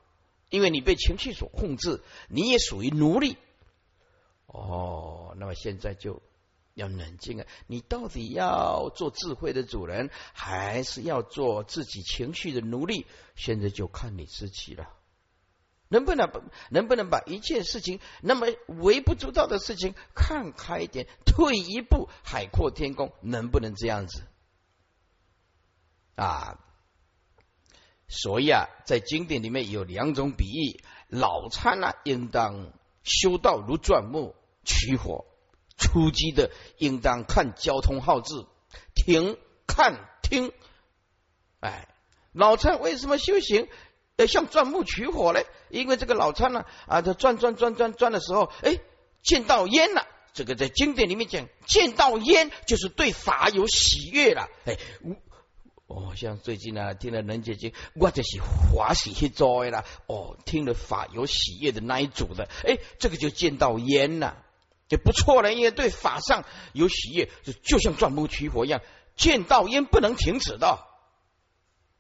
[0.50, 3.38] 因为你被情绪所控制，你也属于奴隶。
[4.48, 6.22] 哦，那么现在就
[6.74, 7.48] 要冷静啊！
[7.68, 13.06] 你到底要做智慧的主人，还是要做自己情绪的奴隶？
[13.36, 14.88] 现在就看你自己了。
[15.90, 23.12] 能不能把能不能把一切事情那么微不足道的事情看开一点，退一步海阔天空？
[23.22, 24.24] 能不能这样子
[26.16, 26.60] 啊？
[28.08, 32.72] 所以啊，在经典里面有两种比喻：老参啊，应当
[33.04, 35.26] 修道如钻木取火；
[35.82, 38.46] 出击的应当看交通号志，
[38.94, 40.54] 停看听。
[41.60, 41.90] 哎，
[42.32, 43.68] 老参为什么修行？
[44.28, 48.78] 像钻木取火嘞，因为这个老参呢啊，他钻钻钻钻钻的时候，哎，
[49.24, 50.06] 见到烟了。
[50.34, 54.48] 这个在经典里面讲，见到烟就是对法有喜悦了。
[54.66, 55.16] 哎，我
[55.88, 59.84] 哦，像最近呢听了人姐姐，我就是华喜去做啦。
[60.06, 64.46] 哦，听了法有喜悦的那一组的，哎，这个就见到烟了，
[64.92, 68.82] 也不错了，因为对法上有喜悦，就就像钻木取火一样，
[69.16, 70.86] 见到烟不能停止的。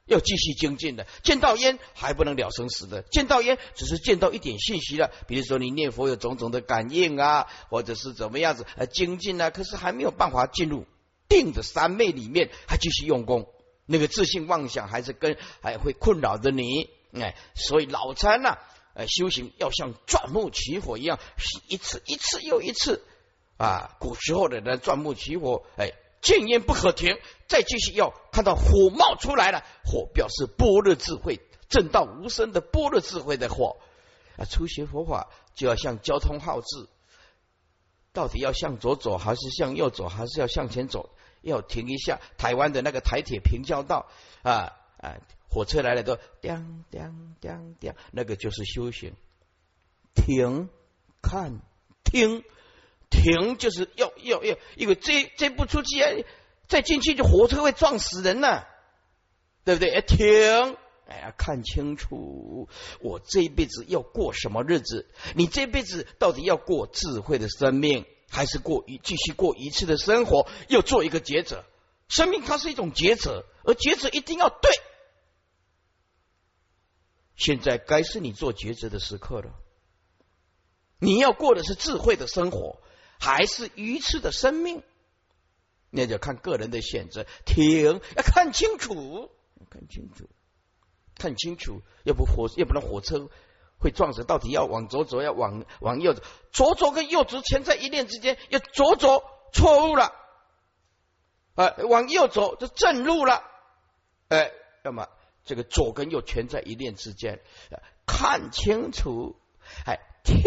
[0.05, 5.09] 要继续精进的，见到烟还不能了生死的，见到烟只是见到一点信息了。
[5.25, 10.85] 比如说你念佛有种种的感应啊，或者是怎么样子呃精进啊，可是还没有办法进入
[11.29, 13.47] 定的三昧里面，还继续用功，
[13.85, 16.89] 那个自信妄想还是跟还会困扰着你。
[17.13, 18.57] 哎，所以老禅呐，
[18.93, 23.03] 呃，修行要像钻木取火一样，是一次一次又一次
[23.57, 23.95] 啊。
[23.99, 25.91] 古时候的人钻木取火，哎。
[26.21, 33.77] 见烟不可停，再继续要看到火冒出来了，火表示般若智慧，正道无声的般若智慧的火
[34.37, 34.45] 啊！
[34.45, 36.87] 初学佛法就要像交通号志，
[38.13, 41.09] 到底要向左走还是向右走，还是要向前走？
[41.41, 42.19] 要停一下。
[42.37, 44.05] 台湾的那个台铁平交道
[44.43, 45.17] 啊啊，
[45.51, 49.13] 火车来了都叮叮叮叮，那个就是修行。
[50.15, 50.69] 停，
[51.21, 51.59] 看，
[52.03, 52.43] 听。
[53.13, 56.25] 停，就是要要要，因为这这不出去，
[56.69, 58.69] 再进去就火车会撞死人了，
[59.65, 59.89] 对不对？
[59.93, 62.69] 哎，停，哎呀，看清楚，
[63.01, 65.09] 我这一辈子要过什么日子？
[65.35, 70.47] 你这辈子到底要过智慧的生命，还是过一继续过一次的生活？
[70.69, 71.65] 要做一个抉择。
[72.07, 74.71] 生命它是一种抉择，而抉择一定要对。
[77.41, 79.51] 现在该是你做抉择的时刻了。
[80.99, 82.79] 你要过的是智慧的生活。
[83.23, 84.81] 还是愚痴的生命，
[85.91, 87.27] 那就看个人的选择。
[87.45, 89.29] 停，要看清楚，
[89.69, 90.27] 看清楚，
[91.13, 93.29] 看清楚，要不火，要不然火车
[93.77, 94.23] 会撞死。
[94.23, 96.23] 到底要往左走，要往往右走？
[96.51, 98.39] 左走跟右走，全在一念之间。
[98.49, 99.23] 要左走，
[99.53, 100.15] 错误了；
[101.53, 103.43] 啊，往右走，就正路了。
[104.29, 104.51] 哎，
[104.83, 105.07] 要么
[105.51, 107.41] 这个左跟右全在一念之间。
[108.05, 109.35] 看清楚，
[109.85, 110.41] 哎，听，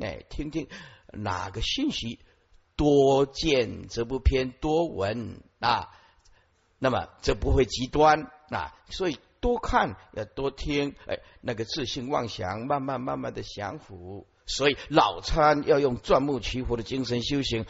[0.00, 0.66] 哎，听听。
[1.12, 2.20] 哪个信息
[2.74, 5.90] 多见则不偏，多闻啊，
[6.78, 8.74] 那么则不会极端啊。
[8.88, 14.26] 所以多看要多听，哎，那个自信妄想慢慢慢慢的降服。
[14.46, 17.66] 所以老参要用钻木取火的精神修行，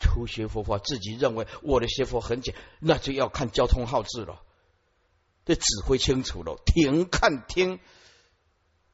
[0.00, 4.42] 初学佛法，自己认为我的学佛很简，那就要看交通号志了，
[5.44, 7.80] 这指挥清楚了，停看听。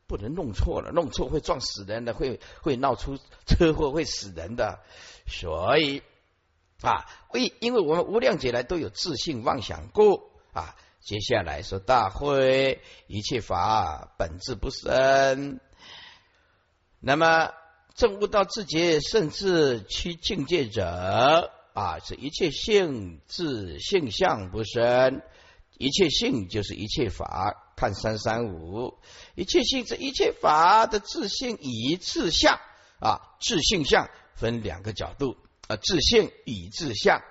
[0.06, 4.80] 不能弄错了，弄错会撞死人的，会会闹出车祸，会死人的。
[5.26, 6.02] 所以
[6.80, 10.74] 啊，为因为我们无量劫来都有自信妄想过啊。
[11.00, 15.60] 接下来说大会，一切法本质不生。
[17.00, 17.52] 那么
[17.94, 25.20] 证悟到自觉甚至趋境界者啊，是一切性自性相不生。
[25.78, 28.98] 一切性就是一切法，看三三五。
[29.36, 32.58] 一切性是一切法的自性与自相
[33.00, 35.36] 啊，自性相分两个角度
[35.68, 37.22] 啊，自性与自相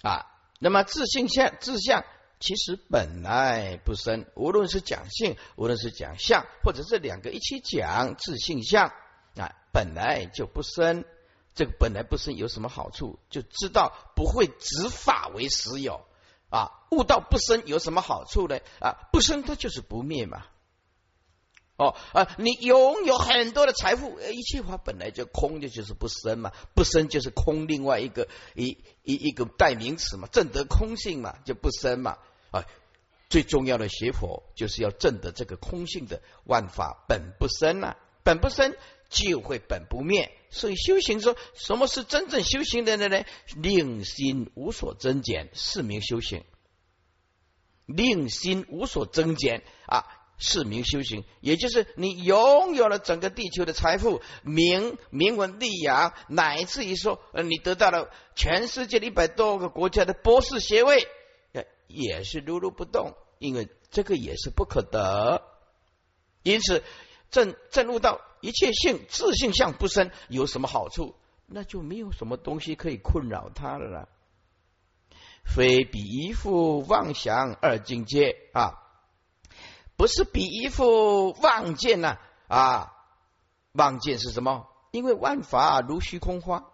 [0.00, 0.26] 啊。
[0.58, 2.02] 那么自性相自相
[2.40, 8.88] 其实本来不生，无论是讲性，无论是讲相，或者这两个一起讲自性相
[9.36, 11.04] 啊，本来就不生。
[11.56, 13.18] 这个本来不生有什么好处？
[13.30, 16.04] 就知道不会执法为实有
[16.50, 16.84] 啊！
[16.90, 18.60] 悟道不生有什么好处呢？
[18.78, 20.44] 啊，不生它就是不灭嘛。
[21.78, 32.18] 哦啊，你拥有很多的财富，一切法本来就空的，就是不生嘛，不生就是空，另外一个一一一个代名词嘛，证得空性嘛，就不生嘛
[32.50, 32.64] 啊。
[33.28, 38.76] 最重要的学佛就是要证得这个空性的万法本不生啊，本不生
[39.08, 40.32] 就会本不灭。
[40.50, 43.24] 所以修行说，什么是真正修行的呢？
[43.56, 46.44] 令心无所增减，是名修行。
[47.86, 50.06] 令心无所增减啊。
[50.38, 61.08] 是名修行，也就是你拥有了整个地球的财富、名名闻利养，乃至于说，呃，你得到了全世界一百多个国家的博士学位，
[61.86, 65.42] 也是如如不动，因为这个也是不可得。
[66.42, 66.84] 因此，
[67.30, 71.14] 正正悟到一切性自性相不生，有什么好处？
[71.46, 74.08] 那就没有什么东西可以困扰他了啦。
[75.44, 78.82] 非彼一复妄想二境界啊。
[79.96, 82.18] 不是比一副妄见呐
[82.48, 82.92] 啊，
[83.72, 84.66] 妄见是什么？
[84.90, 86.64] 因为万法如虚空花，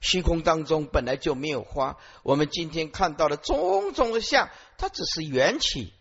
[0.00, 1.98] 虚空当中本来就没有花。
[2.22, 5.92] 我们今天看到的种种的相，它只是缘起，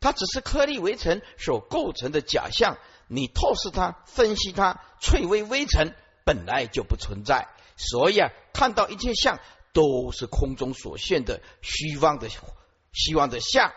[0.00, 2.78] 它只是颗粒微尘所构成的假象。
[3.08, 5.94] 你透视它，分析它，翠微微尘
[6.24, 7.48] 本来就不存在。
[7.76, 9.38] 所以啊，看到一切相
[9.72, 12.28] 都是空中所现的虚妄的
[12.92, 13.72] 希望的相。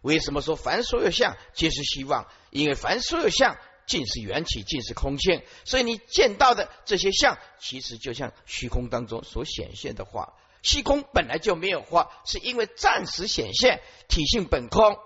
[0.00, 2.26] 为什么说凡所有相皆是希望？
[2.50, 3.56] 因为凡所有相
[3.86, 5.42] 尽是缘起，尽是空性。
[5.64, 10.32] 所以你见到的这些相，其实就像虚空当中所显现的话。
[10.62, 14.96] 虚空本来就没有化，是因为暂时显现，体性本空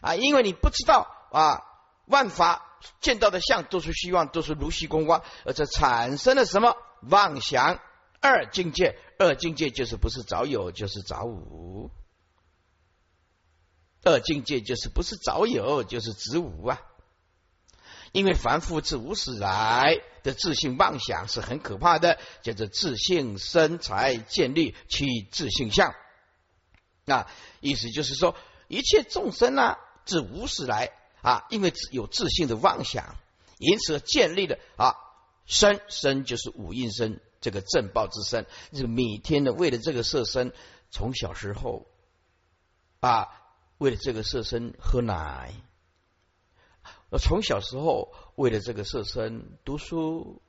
[0.00, 0.14] 啊。
[0.14, 1.62] 因为你不知道啊，
[2.06, 7.80] 万法见到的相都是虚妄，都是如虚空花，而这产生了什么妄想？
[8.20, 11.90] 二境界，二境界就是不是早有，就是早无。
[14.02, 16.80] 二境界就是不是早有，就是子无啊！
[18.12, 25.94] 因为凡夫自无始来的自信妄想是很可怕的，叫做自信身材建立其自信相。
[27.04, 27.26] 那
[27.60, 28.36] 意思就是说，
[28.68, 30.92] 一切众生啊，自无始来
[31.24, 33.16] 啊，因为有自信的妄想，
[33.58, 34.94] 因此建立了啊
[35.44, 40.52] 身身就是五蕴身，这个正报之身，就每天的为了这个色身，
[40.92, 41.86] 从小时候
[43.00, 43.40] 啊。
[43.76, 45.52] 为了这个色身喝奶，
[47.10, 50.40] 我从小时候为了这个色身读书，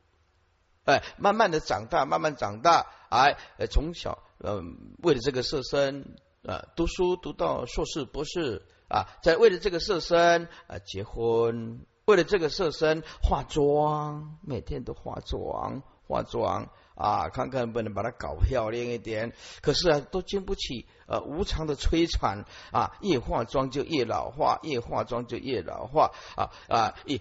[0.86, 3.36] 哎，慢慢的长大，慢慢长大，哎，
[3.71, 16.70] 从小嗯为了这个色身啊读书读到硕士博士啊，在为了这个色身啊结婚，为了这个色身化妆，每天都化妆化妆。
[16.98, 22.46] 啊，看看能不能把它搞漂亮一点，可是啊，都经不起呃无常的摧残。
[22.72, 26.14] 啊，越化妆就越老化，越化妆就越老化。
[26.38, 27.20] 啊啊，越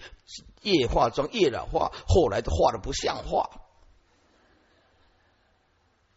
[0.63, 3.51] 越化妆越老化，后来都化的不像话。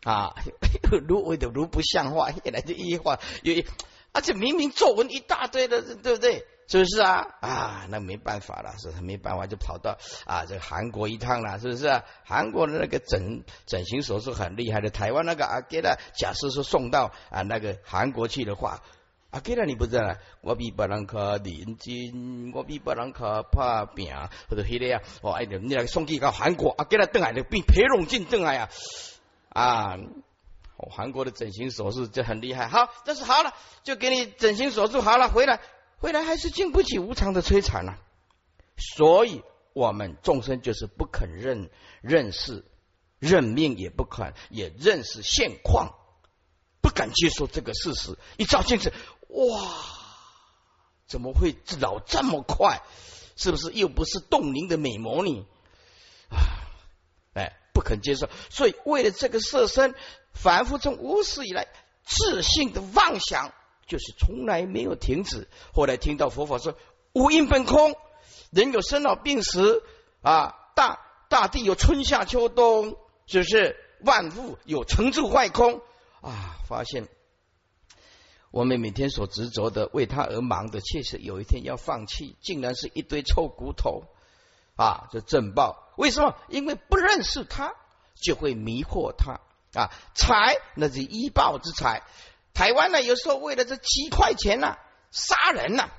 [0.03, 0.35] 啊，
[1.07, 3.65] 如为的如不像话，越来越越化越，
[4.17, 6.43] 而且明明皱纹一大堆的，对不对？
[6.67, 7.27] 是不是啊？
[7.39, 9.95] 啊，那没办法了，是没办法就跑到
[10.25, 12.01] 啊这韩国一趟了，是不是？
[12.25, 18.81] 韩国的那个整整形手术很厉害的，台湾那个阿给他，假设说送到啊那个韩国去的话，
[19.29, 24.11] 阿给他你不知道，我比别人可年轻，我比别人可怕病，
[24.49, 28.69] 或者迄个啊，哦哎你来送去到韩国，阿给他邓来就比裴荣进邓来呀
[29.49, 29.95] 啊，
[30.77, 32.67] 哦韩国的整形手术就很厉害。
[32.67, 33.53] 好，这是好了，
[33.83, 35.59] 就给你整形手术好了，回来。
[35.99, 37.95] 回来还是经不起无常的摧残呐，
[38.77, 39.41] 所以
[39.73, 41.71] 我们众生就是不肯认
[42.01, 42.63] 认识
[43.17, 45.95] 认命，也不肯也认识现况，
[46.81, 48.15] 不敢接受这个事实。
[48.37, 48.93] 一照镜子，
[49.29, 49.73] 哇，
[51.07, 52.83] 怎么会老这么快？
[53.35, 55.45] 是不是又不是冻龄的美魔女
[56.29, 56.56] 啊？
[57.87, 59.95] 肯接受，所以为了这个色身，
[60.33, 61.67] 凡夫从无始以来
[62.03, 63.53] 自信的妄想。
[63.87, 65.47] 就是从来没有停止。
[65.73, 66.77] 后来听到佛法说
[67.13, 67.95] 无因本空，
[68.51, 69.81] 人有生老病死
[70.21, 73.77] 啊，大大地有春夏秋冬，是不是？
[74.01, 75.79] 万物有成住坏空
[76.19, 77.07] 啊，发现
[78.51, 84.03] 我们每天所执着的、为他而忙的，确实有一天要放弃，竟然是一堆臭骨头
[84.77, 85.09] 啊！
[85.11, 86.35] 这正报为什么？
[86.47, 87.73] 因为不认识他，
[88.15, 89.41] 就会迷惑他
[89.73, 89.91] 啊！
[90.13, 92.03] 财那是医报之财。
[92.53, 94.77] 台湾呢，有时候为了这几块钱呢，
[95.11, 95.89] 杀人呐，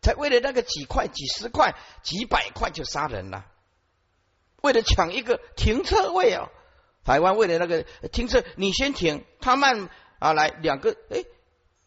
[0.00, 3.44] 才为了那个几块、几十块、几百块就杀人了。
[4.62, 6.48] 为了抢一个停车位啊，
[7.04, 7.82] 台湾为了那个
[8.12, 9.88] 停车，你先停，他慢
[10.18, 11.24] 啊来两个，哎，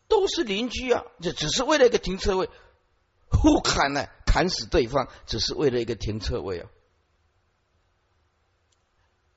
[0.07, 2.49] 都是邻居啊，这只是为了一个停车位，
[3.33, 6.69] 互砍呢，砍死对方，只是为了一个停车位哦。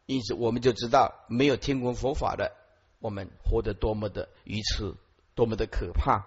[0.06, 2.52] 因此，我们就知道，没有听闻佛法的，
[3.00, 4.94] 我们活得多么的愚痴，
[5.34, 6.26] 多么的可怕，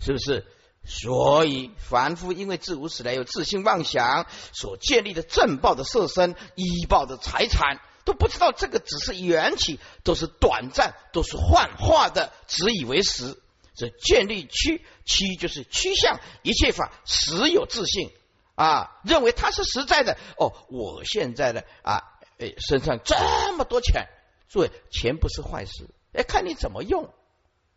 [0.00, 0.44] 是不是？
[0.86, 13.40] 所以，凡夫因为自无始来有自信妄想所建立的正报的色身、依报的财产，都不知道这个只是缘起，都是短暂，都是幻化的，只以为实。
[13.74, 18.12] 这建立趋趋就是趋向一切法实有自信
[18.54, 20.16] 啊，认为它是实在的。
[20.38, 22.02] 哦，我现在的啊，
[22.38, 23.16] 哎，身上这
[23.56, 24.06] 么多钱，
[24.48, 27.12] 诸位，钱不是坏事，哎，看你怎么用，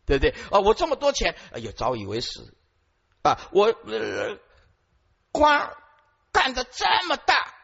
[0.06, 0.30] 对不对？
[0.50, 2.54] 啊，我这么多钱，哎呦，早以为实
[3.22, 3.74] 啊，我
[5.32, 5.70] 官
[6.30, 7.54] 干的这么大，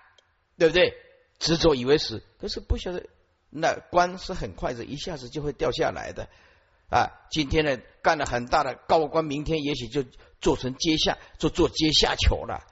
[0.59, 0.93] 对不对？
[1.39, 3.07] 执着以为实，可是不晓得
[3.51, 6.29] 那官是很快的，一下子就会掉下来的。
[6.91, 10.05] 啊，今天呢干了很大的高官，明天也许就
[10.41, 12.63] 做成阶下，就做阶下囚了。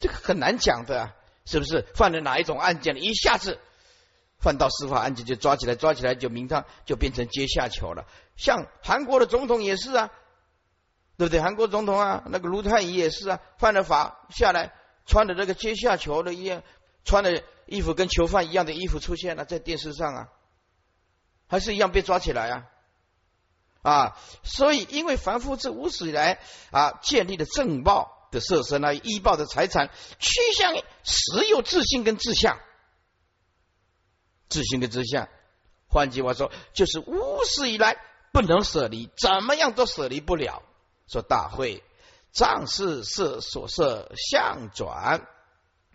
[0.00, 1.82] 这个很难讲的，啊是不是？
[1.94, 3.58] 犯了哪一种案件，一下子
[4.38, 8.06] 犯到司法案件就抓起来，抓起来就明堂就变成阶下囚了。
[8.36, 10.10] 像韩国的总统也是啊，
[11.16, 11.40] 对不对？
[11.40, 14.72] 韩国总统啊，那个卢泰愚也是啊，犯了法下来，
[15.06, 16.62] 穿的这个阶下囚的一样，
[17.04, 20.28] 穿的衣服跟囚犯一样的衣服出现了在电视上啊，
[21.46, 22.66] 还是一样被抓起来啊。
[23.82, 32.58] 啊，所以因为凡夫自无始以来啊建立的正报的色身啊，依报的财产，趋向于实有自信跟自相，
[34.48, 35.28] 自信跟自相。
[35.88, 37.96] 换句话说，就是无始以来
[38.32, 40.62] 不能舍离，怎么样都舍离不了。
[41.08, 41.82] 说大会
[42.32, 45.26] 藏事色所色相转，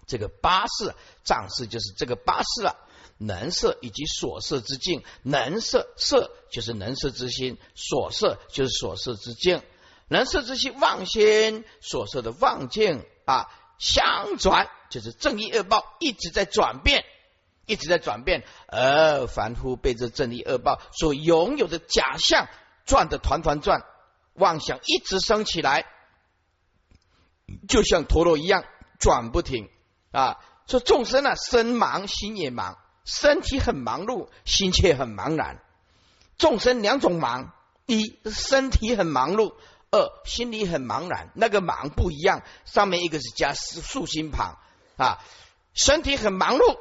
[0.05, 2.75] 这个八事藏事就是这个八事了。
[3.17, 9.61] 能色以及所色之境，能色色就是能色之心，所色就是所色之境，
[10.07, 17.05] 能色之心妄心，所色的妄境啊，相转就是正义恶报一直在转变，
[17.65, 22.47] 一直在转变，而凡夫被这正义恶报所拥有的假象
[22.85, 23.83] 转的团团转，
[24.33, 25.85] 妄想一直升起来，
[27.67, 28.65] 就像陀螺一样
[28.99, 29.69] 转不停
[30.11, 30.37] 啊！
[30.67, 32.77] 说众生啊，身忙心也忙。
[33.05, 35.61] 身体很忙碌，心却很茫然。
[36.37, 37.53] 众生两种忙：
[37.85, 39.53] 一身体很忙碌，
[39.91, 41.29] 二心里很茫然。
[41.35, 44.57] 那个忙不一样，上面一个是加竖心旁
[44.97, 45.23] 啊。
[45.73, 46.77] 身体很忙碌，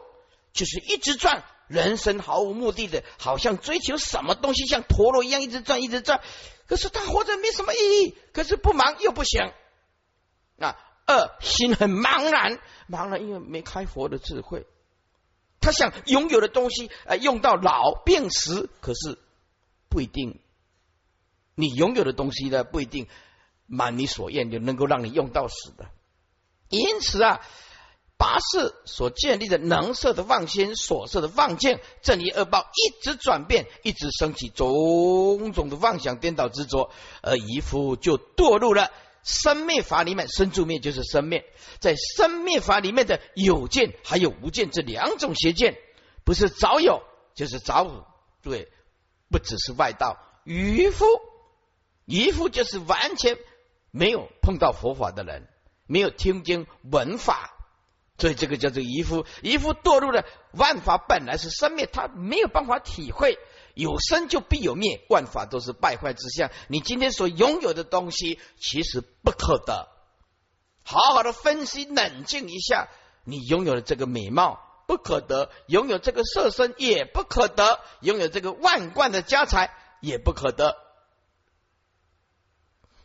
[0.53, 6.21] 就是一直转，人生毫无目的的，好像追求什么东西，像陀螺一样一直转，一直转。
[6.67, 9.53] 可是他活着没什么意义，可是不忙又不行
[10.59, 10.77] 啊。
[11.07, 12.59] 二心很茫然，
[12.89, 14.67] 茫然因为没开佛的智慧。
[15.65, 19.19] 他想拥有的东西，呃，用到老病死，可是
[19.89, 20.39] 不一定。
[21.55, 23.07] 你拥有的东西呢，不一定
[23.67, 25.87] 满你所愿，就能够让你用到死的。
[26.69, 27.41] 因此啊，
[28.19, 36.91] 八世所建立的能色的妄心，所色的妄见，正义恶报一直转变，一直升起种种的妄想颠倒执着，
[37.23, 38.91] 而一夫就堕入了。
[39.25, 41.45] 生灭法里面，生住灭就是生灭，
[41.81, 45.79] 在生灭法里面的有见还有无见这两种邪见，
[46.25, 47.03] 不是早有
[47.35, 48.05] 就是早无，
[48.43, 48.71] 对，
[49.31, 51.07] 不只是外道渔夫，
[52.05, 53.39] 渔夫就是完全
[53.91, 55.49] 没有碰到佛法的人，
[55.87, 57.55] 没有听经闻法，
[58.19, 59.25] 所以这个叫做渔夫。
[59.43, 63.39] 渔夫堕入了万法本来是生灭，他没有办法体会。
[63.75, 66.51] 有生就必有灭，万法都是败坏之相。
[66.69, 69.89] 你今天所拥有的东西，其实不可得。
[70.85, 72.89] 好好的分析冷静一下，
[73.25, 80.77] 你拥有的这个美貌不可得，拥有这个色身也不可得，拥有这个万贯的家财也不可得。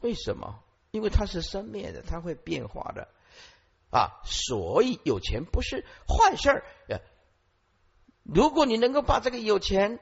[0.02, 0.60] 为什么？
[0.92, 3.08] 因为它是生灭的，它会变化的
[3.92, 4.22] 啊。
[4.26, 6.64] 所以有钱不是坏事儿。
[8.24, 10.00] 如果你能够把这个有钱，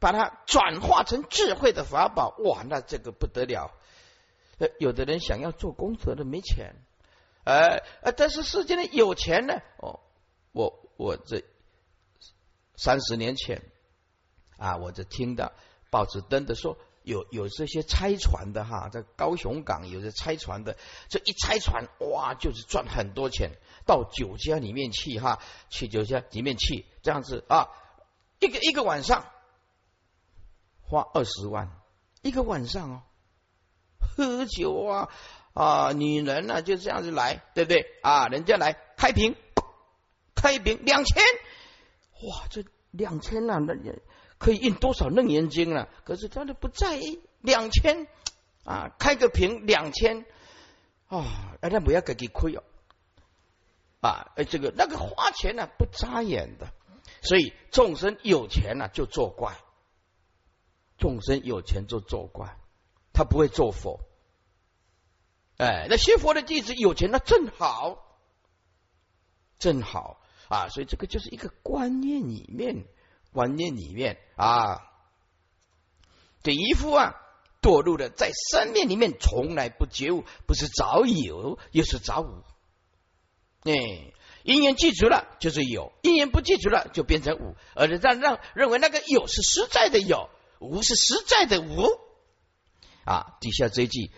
[0.00, 3.72] 把它转化成智慧的法宝，哇，那这个不得了。
[4.58, 6.74] 呃，有的人想要做功德的没钱，
[7.44, 9.54] 呃呃，但是世间的有钱呢？
[9.78, 10.00] 哦，
[10.52, 11.44] 我我这
[12.76, 13.62] 三十年前
[14.56, 15.52] 啊，我就听到
[15.90, 20.76] 报纸登的说，有有这些拆船的哈，在高雄港有的拆船的，
[21.08, 23.52] 这一拆船哇，就是赚很多钱，
[23.86, 25.40] 到酒家里面去哈，
[25.70, 27.68] 去酒家里面去这样子啊，
[28.40, 29.24] 一个一个晚上。
[30.88, 31.70] 花二十万。
[32.22, 33.02] 一个晚上哦，
[34.00, 35.08] 喝酒啊
[35.52, 37.84] 啊，女人呢就这样子来，对不对？
[38.02, 38.26] 啊？
[38.28, 39.36] 人家来开瓶，
[40.34, 44.02] 开瓶两千，哇，这两千啊，那也
[44.38, 45.88] 可以印多少楞严经了？
[46.04, 48.06] 可是他都不在意，两千。
[48.64, 50.26] 啊，开个瓶两千。
[51.06, 52.62] 啊，人家不要给给亏哦，
[54.00, 56.70] 啊，呃，这个那个花钱呢不眨眼的，
[57.22, 59.56] 所以众生有钱呢就作怪，
[60.98, 62.58] 众生有钱就作怪，
[63.12, 64.00] 他不会做佛。
[65.56, 68.04] 哎，那学佛的弟子有钱，那正好，
[69.58, 70.68] 正好啊！
[70.68, 72.84] 所以这个就是一个观念里面，
[73.32, 74.82] 观念里面啊，
[76.42, 77.14] 这一副啊
[77.60, 82.44] 堕入了在生命里面从来不觉悟，不是早有，又是早无。
[83.64, 83.74] 哎，
[84.44, 90.30] 因缘记住了就是有，因缘不记住了就变成无，而且让让认为那个有是实在的有，
[90.60, 91.86] 无是实在的无。
[93.04, 94.10] 啊，底下这一句。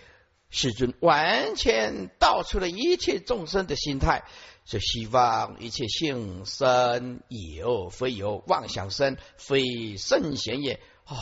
[0.53, 4.25] 世尊完全道出了一切众生的心态，
[4.65, 10.83] 是希望一切性生有非有，妄想生非圣贤也。
[11.05, 11.15] 啊，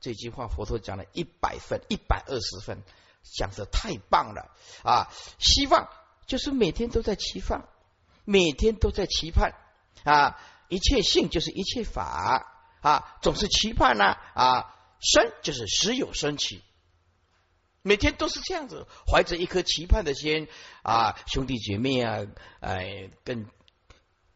[0.00, 2.82] 这句话佛陀讲了一百分，一百二十分，
[3.22, 4.50] 讲的太棒了
[4.84, 5.12] 啊！
[5.38, 5.90] 希望
[6.26, 7.68] 就是每天都在期望，
[8.24, 9.52] 每天都在期盼
[10.04, 10.40] 啊！
[10.68, 12.51] 一切性就是一切法
[12.82, 14.04] 啊，总是期盼呢
[14.34, 14.76] 啊！
[15.00, 16.60] 生就是时有生起。
[17.82, 20.46] 每天都是这样子，怀着一颗期盼的心
[20.82, 22.26] 啊，兄弟姐妹啊，
[22.60, 23.46] 哎，更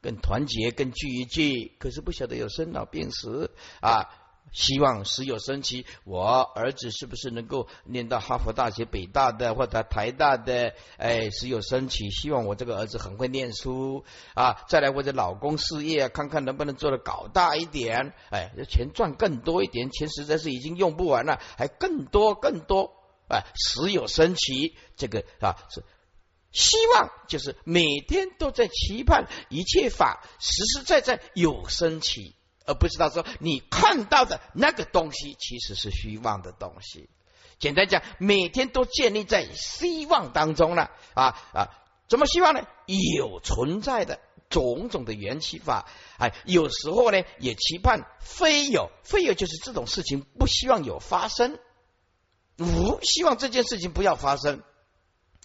[0.00, 1.76] 更团结，更聚一聚。
[1.78, 4.08] 可是不晓得有生老病死啊，
[4.56, 10.72] 希望时有生期，我儿子是不是能够念到哈佛大学、北大的或者台大的？
[10.96, 14.64] 哎，时有生期，希望我这个儿子很会念书啊。
[14.66, 18.14] 再来，或者老公事业，看看能不能做的搞大一点。
[18.30, 22.94] 哎，钱赚更多一点，钱实在是已经用不完了，还更多更多。
[23.28, 25.84] 啊，时有生起，这个啊是
[26.50, 32.36] 希望，就是每天都在期盼一切法实实在在有生起，
[32.66, 37.08] 而不知道说你看到的那个东西其实是虚妄的东西。
[37.58, 41.70] 简单讲，每天都建立在希望当中了啊啊！
[42.06, 42.60] 怎么希望呢？
[43.16, 45.88] 有存在的种种的缘起法，
[46.18, 51.58] 哎，有时候呢也期盼非有，非有就是这种事情不希望有发生。
[52.58, 54.62] 无希望这件事情不要发生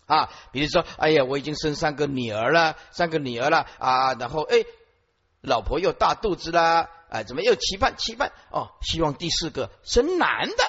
[0.05, 0.29] 啊！
[0.51, 4.65] 比如说，哎呀，我已经生三个女儿了，三个女儿了啊，然后哎，
[5.41, 8.69] 老婆又大肚子啦，哎，怎么又期盼期盼哦？
[8.81, 10.63] 希望第四个生男的，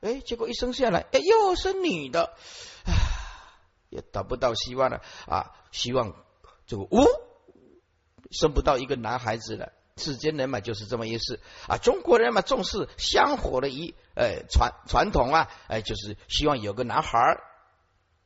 [0.00, 2.24] 哎，结果一生下来，哎，又生女的，
[2.84, 2.92] 啊，
[3.88, 5.52] 也达不到希望了啊！
[5.72, 6.14] 希望
[6.66, 7.06] 这个无
[8.30, 9.72] 生不到一个男孩子了。
[9.96, 11.76] 世间人嘛，就是这么一事啊。
[11.76, 17.42] 中国人嘛，重视香火的一呃传传统啊，哎，就是希望有个男孩儿，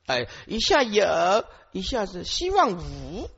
[0.07, 3.31] 哎，一下有，一下子希望无，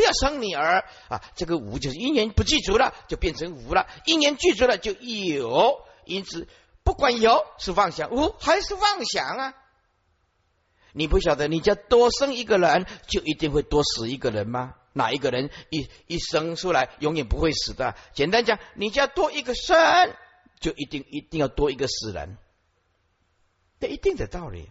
[0.00, 1.22] 不要生女儿啊。
[1.36, 5.84] 这个无就是一年不记住了，就变成无了；一年记住了就有。
[6.06, 6.48] 因此，
[6.82, 9.54] 不管有是妄想，无还是妄想啊。
[10.94, 14.74] 你不晓得，你家多生一个人，就一定会多死一个人吗？
[14.94, 17.94] 哪一个人一一生出来永远不会死的？
[18.14, 20.16] 简单讲，你家多一个生，
[20.58, 22.38] 就一定一定要多一个死人，
[23.78, 24.70] 这一定的道理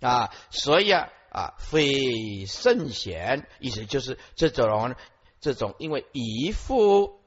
[0.00, 0.30] 啊！
[0.50, 4.94] 所以啊啊，非圣贤，意思就是这种
[5.40, 7.20] 这种，因为一副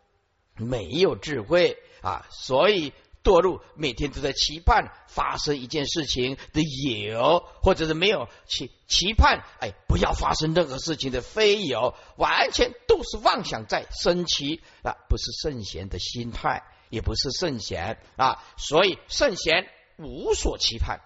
[0.55, 2.93] 没有智慧啊，所以。
[3.23, 21.01] 堕入每天都在期盼发生一件事情的有，或者是没有期期盼，哎，不要发生任何事情的非有，完全都是妄想在升起啊，不是圣贤的心态，也不是圣贤啊，所以圣贤无所期盼，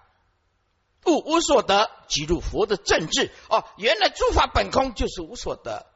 [1.06, 5.86] 物无所得，即入佛的正治哦，原来诸法本空就是无所得。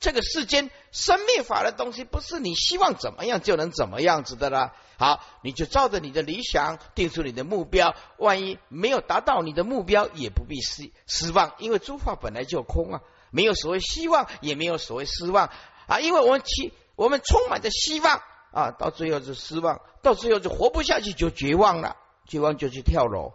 [0.00, 4.74] 这个世间生命法的东西，不是你希望怎么样就能怎么样子的啦。
[4.98, 15.50] 好，你就照着你的理想定出你的目标，万一没有达到你的目标，也不必失失望，因为诸法本来就空啊，没有所谓希望，也没有所谓失望
[15.86, 16.00] 啊。
[16.00, 18.20] 因为我们期我们充满着希望
[18.52, 23.32] 啊，到最后就失望，到最后就活不下去，就绝望了，绝望就去跳楼，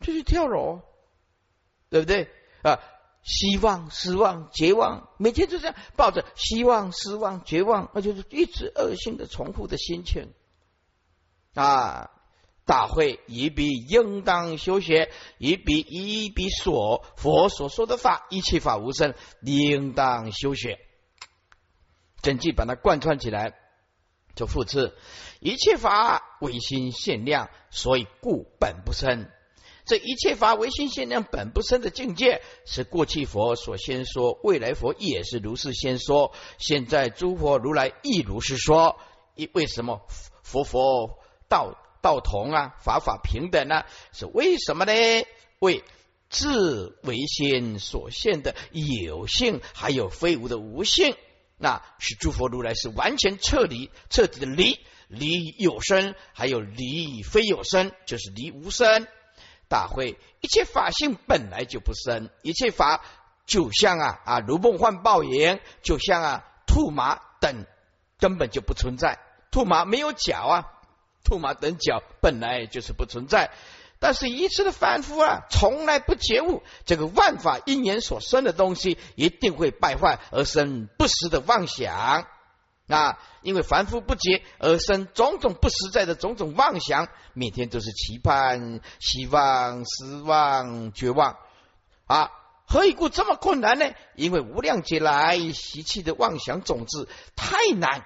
[0.00, 0.80] 就是跳楼，
[1.88, 2.28] 对不对
[2.62, 2.80] 啊？
[3.22, 10.32] 希望、失望、绝望，每天就这样抱着希望、失望、绝望，那就是一直恶性的重复的心情
[11.54, 12.10] 啊！
[12.64, 20.78] 大会一笔应当修学，一笔一笔所佛所说的法，一切法无生，应当修学。
[22.22, 23.54] 整句把它贯穿起来，
[24.36, 24.96] 就复次：
[25.40, 29.28] 一切法唯心限量，所以故本不生。
[29.90, 39.00] 这一切法唯心限量本不生的境界，是过去佛所先说，未来佛也是如是先说，现在诸佛如来亦如是说。
[39.34, 40.02] 一为什么
[40.44, 41.18] 佛佛
[41.48, 43.82] 道道同啊，法法平等呢？
[44.12, 44.92] 是为什么呢？
[45.58, 45.82] 为
[46.28, 51.16] 自为心所现的有性，还有非无的无性，
[51.58, 54.78] 那是诸佛如来是完全彻底、彻底的离
[55.08, 59.08] 离有生，还有离非有生，就是离无生。
[59.70, 63.02] 大会一切法性本来就不生，一切法
[63.46, 67.64] 就像啊啊如梦幻泡影，就像啊兔马等
[68.18, 69.20] 根本就不存在，
[69.52, 70.64] 兔马没有脚啊，
[71.24, 73.52] 兔马等脚本来就是不存在。
[74.00, 82.26] 但是一次的反复啊，从来不觉悟，这个万法因缘所生的东西一定会败坏而生不实的妄想
[82.92, 83.18] 啊！
[83.42, 91.36] 因为凡夫不解而生种种不实在的种种妄想，每天都是期盼、希望、失望、绝望
[92.06, 92.30] 啊！
[92.66, 93.86] 何以故这么困难呢？
[94.14, 98.04] 因为无量劫来习气的妄想种子太难。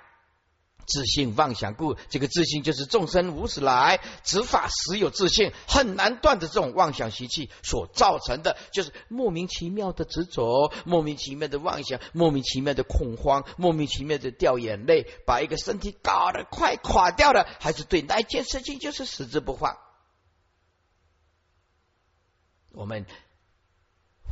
[0.87, 19.79] 自信妄想故，这个自信就是众生无始来执法时有自信，很难断的这种妄想习气所造成的，就是莫名其妙的执着，莫名其妙的妄想，莫名其妙的恐慌，莫名其妙的掉眼泪，把一个身体搞得快垮掉了，还是对那件事情就是死之不放。
[22.73, 23.07] 我们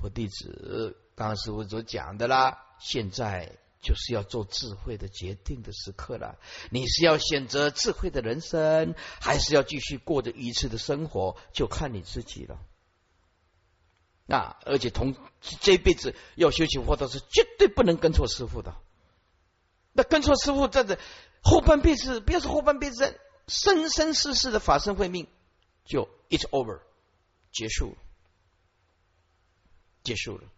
[0.01, 3.62] 佛弟子刚刚师傅所讲的啦，现在。
[3.83, 6.39] 就是要做智慧的决定的时刻了。
[6.71, 12.59] 你是要选择智慧的人生，还是要继续过着愚痴的生活，就看你自己了。
[14.25, 15.17] 那而且同
[15.61, 18.75] 这辈子要修行佛道是绝对不能跟错师傅的。
[19.93, 20.99] 那跟错师傅，在这
[21.43, 25.27] 后半辈子，不要说后半辈子，生生世世的法身慧命
[25.85, 26.81] 就 it's over
[27.51, 27.97] 结束，
[30.05, 30.49] 结束了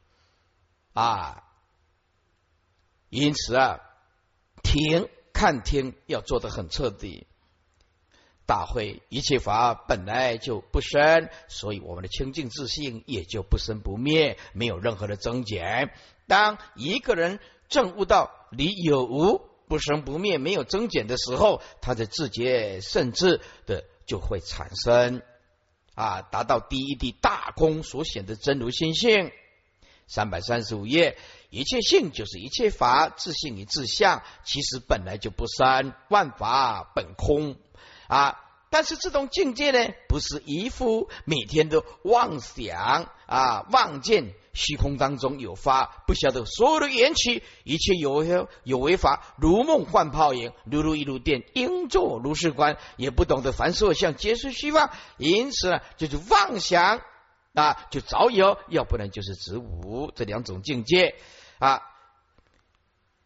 [0.92, 1.43] 啊。
[3.14, 3.80] 因此啊，
[4.64, 7.28] 听看听要做的很彻底。
[8.44, 15.94] 大会一切法本来就不生，所以我们的清净自信也就不生不灭，没有任何的增减。
[16.26, 17.38] 当一个人
[17.68, 25.22] 证悟到离有无不生不灭，没有增减的时候，他的自觉甚至的就会产生
[25.94, 29.30] 啊，达到第一地大空所显的真如心性。
[30.06, 31.16] 三百三十五页。
[31.54, 37.56] 一切性就是一切法，自性与自相，其实本来就不生，万法本空
[38.08, 38.40] 啊。
[38.70, 57.00] 但是这种境界呢，不是一副每天都妄想啊，望见虚空当中有法，不晓得所有的缘起，一切有有为法，如梦幻泡影，如如一如电，应作如是观，也不懂得凡所相皆是虚妄，因此呢，就是妄想
[57.52, 61.14] 啊，就早有，要不然就是子无这两种境界。
[61.58, 61.82] 啊，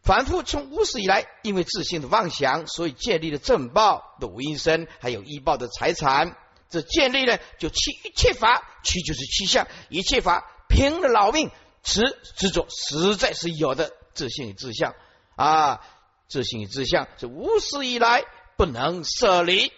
[0.01, 6.37] 反复从无始以来，因为自信的妄想，所以建立了正报的无因身，还有医报的财产。
[6.69, 11.49] 这建立呢，就七一切法，七就是七相，一切法拼了老命
[11.81, 12.03] 执
[12.37, 14.93] 执着，实在是有的自信与自相
[15.35, 15.81] 啊，
[16.27, 18.23] 自信与自相是无始以来
[18.55, 19.73] 不能舍离，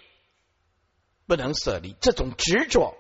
[1.27, 2.93] 不能舍离这种执着，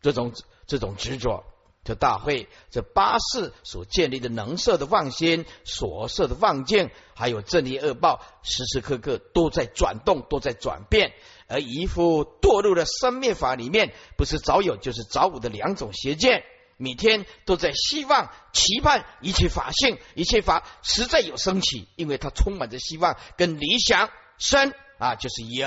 [0.00, 0.32] 这种
[0.68, 1.44] 这种执着。
[1.82, 11.14] 这大会，这八世所建立的能设的妄心，所设的妄境，还有正业恶报，时时刻刻都在转动，都在转变。
[11.48, 16.44] 而一副堕入了生灭法里面，不是早有就是早无的两种邪见，
[16.76, 25.66] 每天都在希望、期盼一切法性、一切法实在有升起，因为它充满着希望跟理想生啊，就是有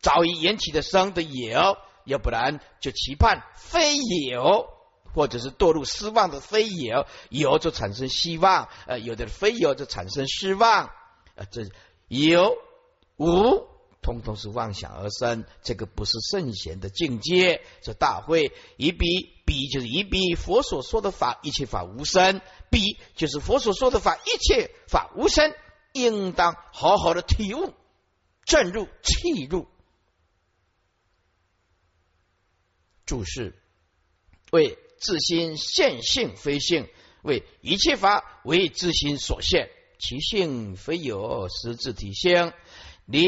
[0.00, 1.78] 早已引起的生的有。
[2.04, 4.68] 要不然就期盼非有，
[5.14, 10.90] 或者是堕入失望的非有，有就产生希望，呃，有的非有就产生失望，
[11.34, 11.62] 呃，这
[12.08, 12.56] 有
[13.16, 13.66] 无
[14.02, 17.62] 通通是妄想而生，这个不是圣贤的境界。
[17.82, 25.54] 这大会一比比就是一比佛所说的法，一切法无生；比就是佛所说的法，一切法无生，
[25.92, 27.72] 应当好好的体悟，
[28.44, 29.68] 正入气入。
[33.12, 33.52] 注释
[34.52, 36.88] 为自心现性非性，
[37.20, 42.54] 为一切法为自心所现，其性非有实质体性。
[43.04, 43.26] 你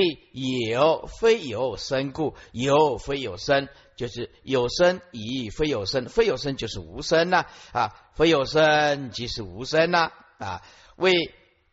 [0.70, 10.62] 有非有生故，有非有生，就是有生以非有生，非有生就是无生呐啊，非有生即是无生呐啊，
[10.96, 11.12] 为。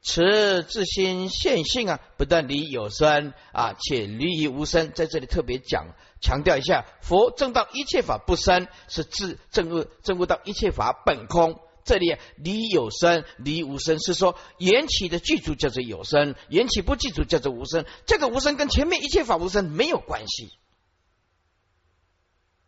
[0.04, 4.92] 持自心现性啊，不但离有生啊，且离于无生。
[4.94, 11.60] 在这里特别讲强调一下，佛正道一切法不生，是自正悟正悟到一切法本空。
[11.84, 17.86] 这里离有生离无生，是说缘起的具足叫做有生，缘起不具足叫做无生。
[18.06, 20.52] 这个无生跟前面一切法无生没有关系。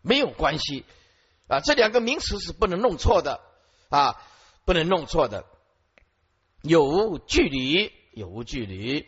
[0.02, 0.86] 没有关系
[1.48, 1.62] 啊。
[1.62, 3.40] 这两个名词是不能弄错的
[3.90, 4.22] 啊，
[4.66, 5.46] 不能弄错的。
[6.64, 9.06] 有无距离，有无距离，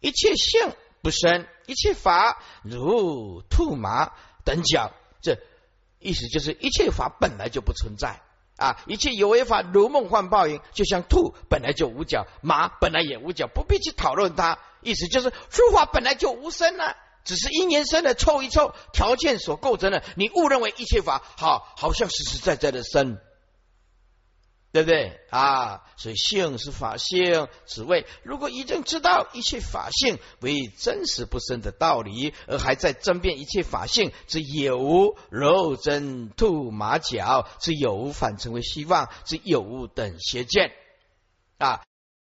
[0.00, 0.72] 一切相
[1.02, 4.12] 不生，一切法如兔马
[4.44, 4.92] 等角。
[5.20, 5.38] 这
[5.98, 8.20] 意思就是一切法本来就不存在
[8.56, 8.80] 啊！
[8.86, 14.60] 一切有为法如梦幻泡影，就像兔本来就无角，马本来也无角，不必去讨论它。
[14.80, 20.04] 意思就是诸法本来就无生了，只是因缘生的凑一凑，条件所构成的。
[20.14, 23.18] 你误认为一切法好，好像实实在在的生。
[24.74, 25.82] 对不对啊？
[25.96, 40.72] 所以性是法性，此谓如果已经知道一切法性为真实不生的道理，而还在争辩一切法性之有无肉针兔马脚之有无反成为希望之有无等邪见
[41.58, 41.82] 啊。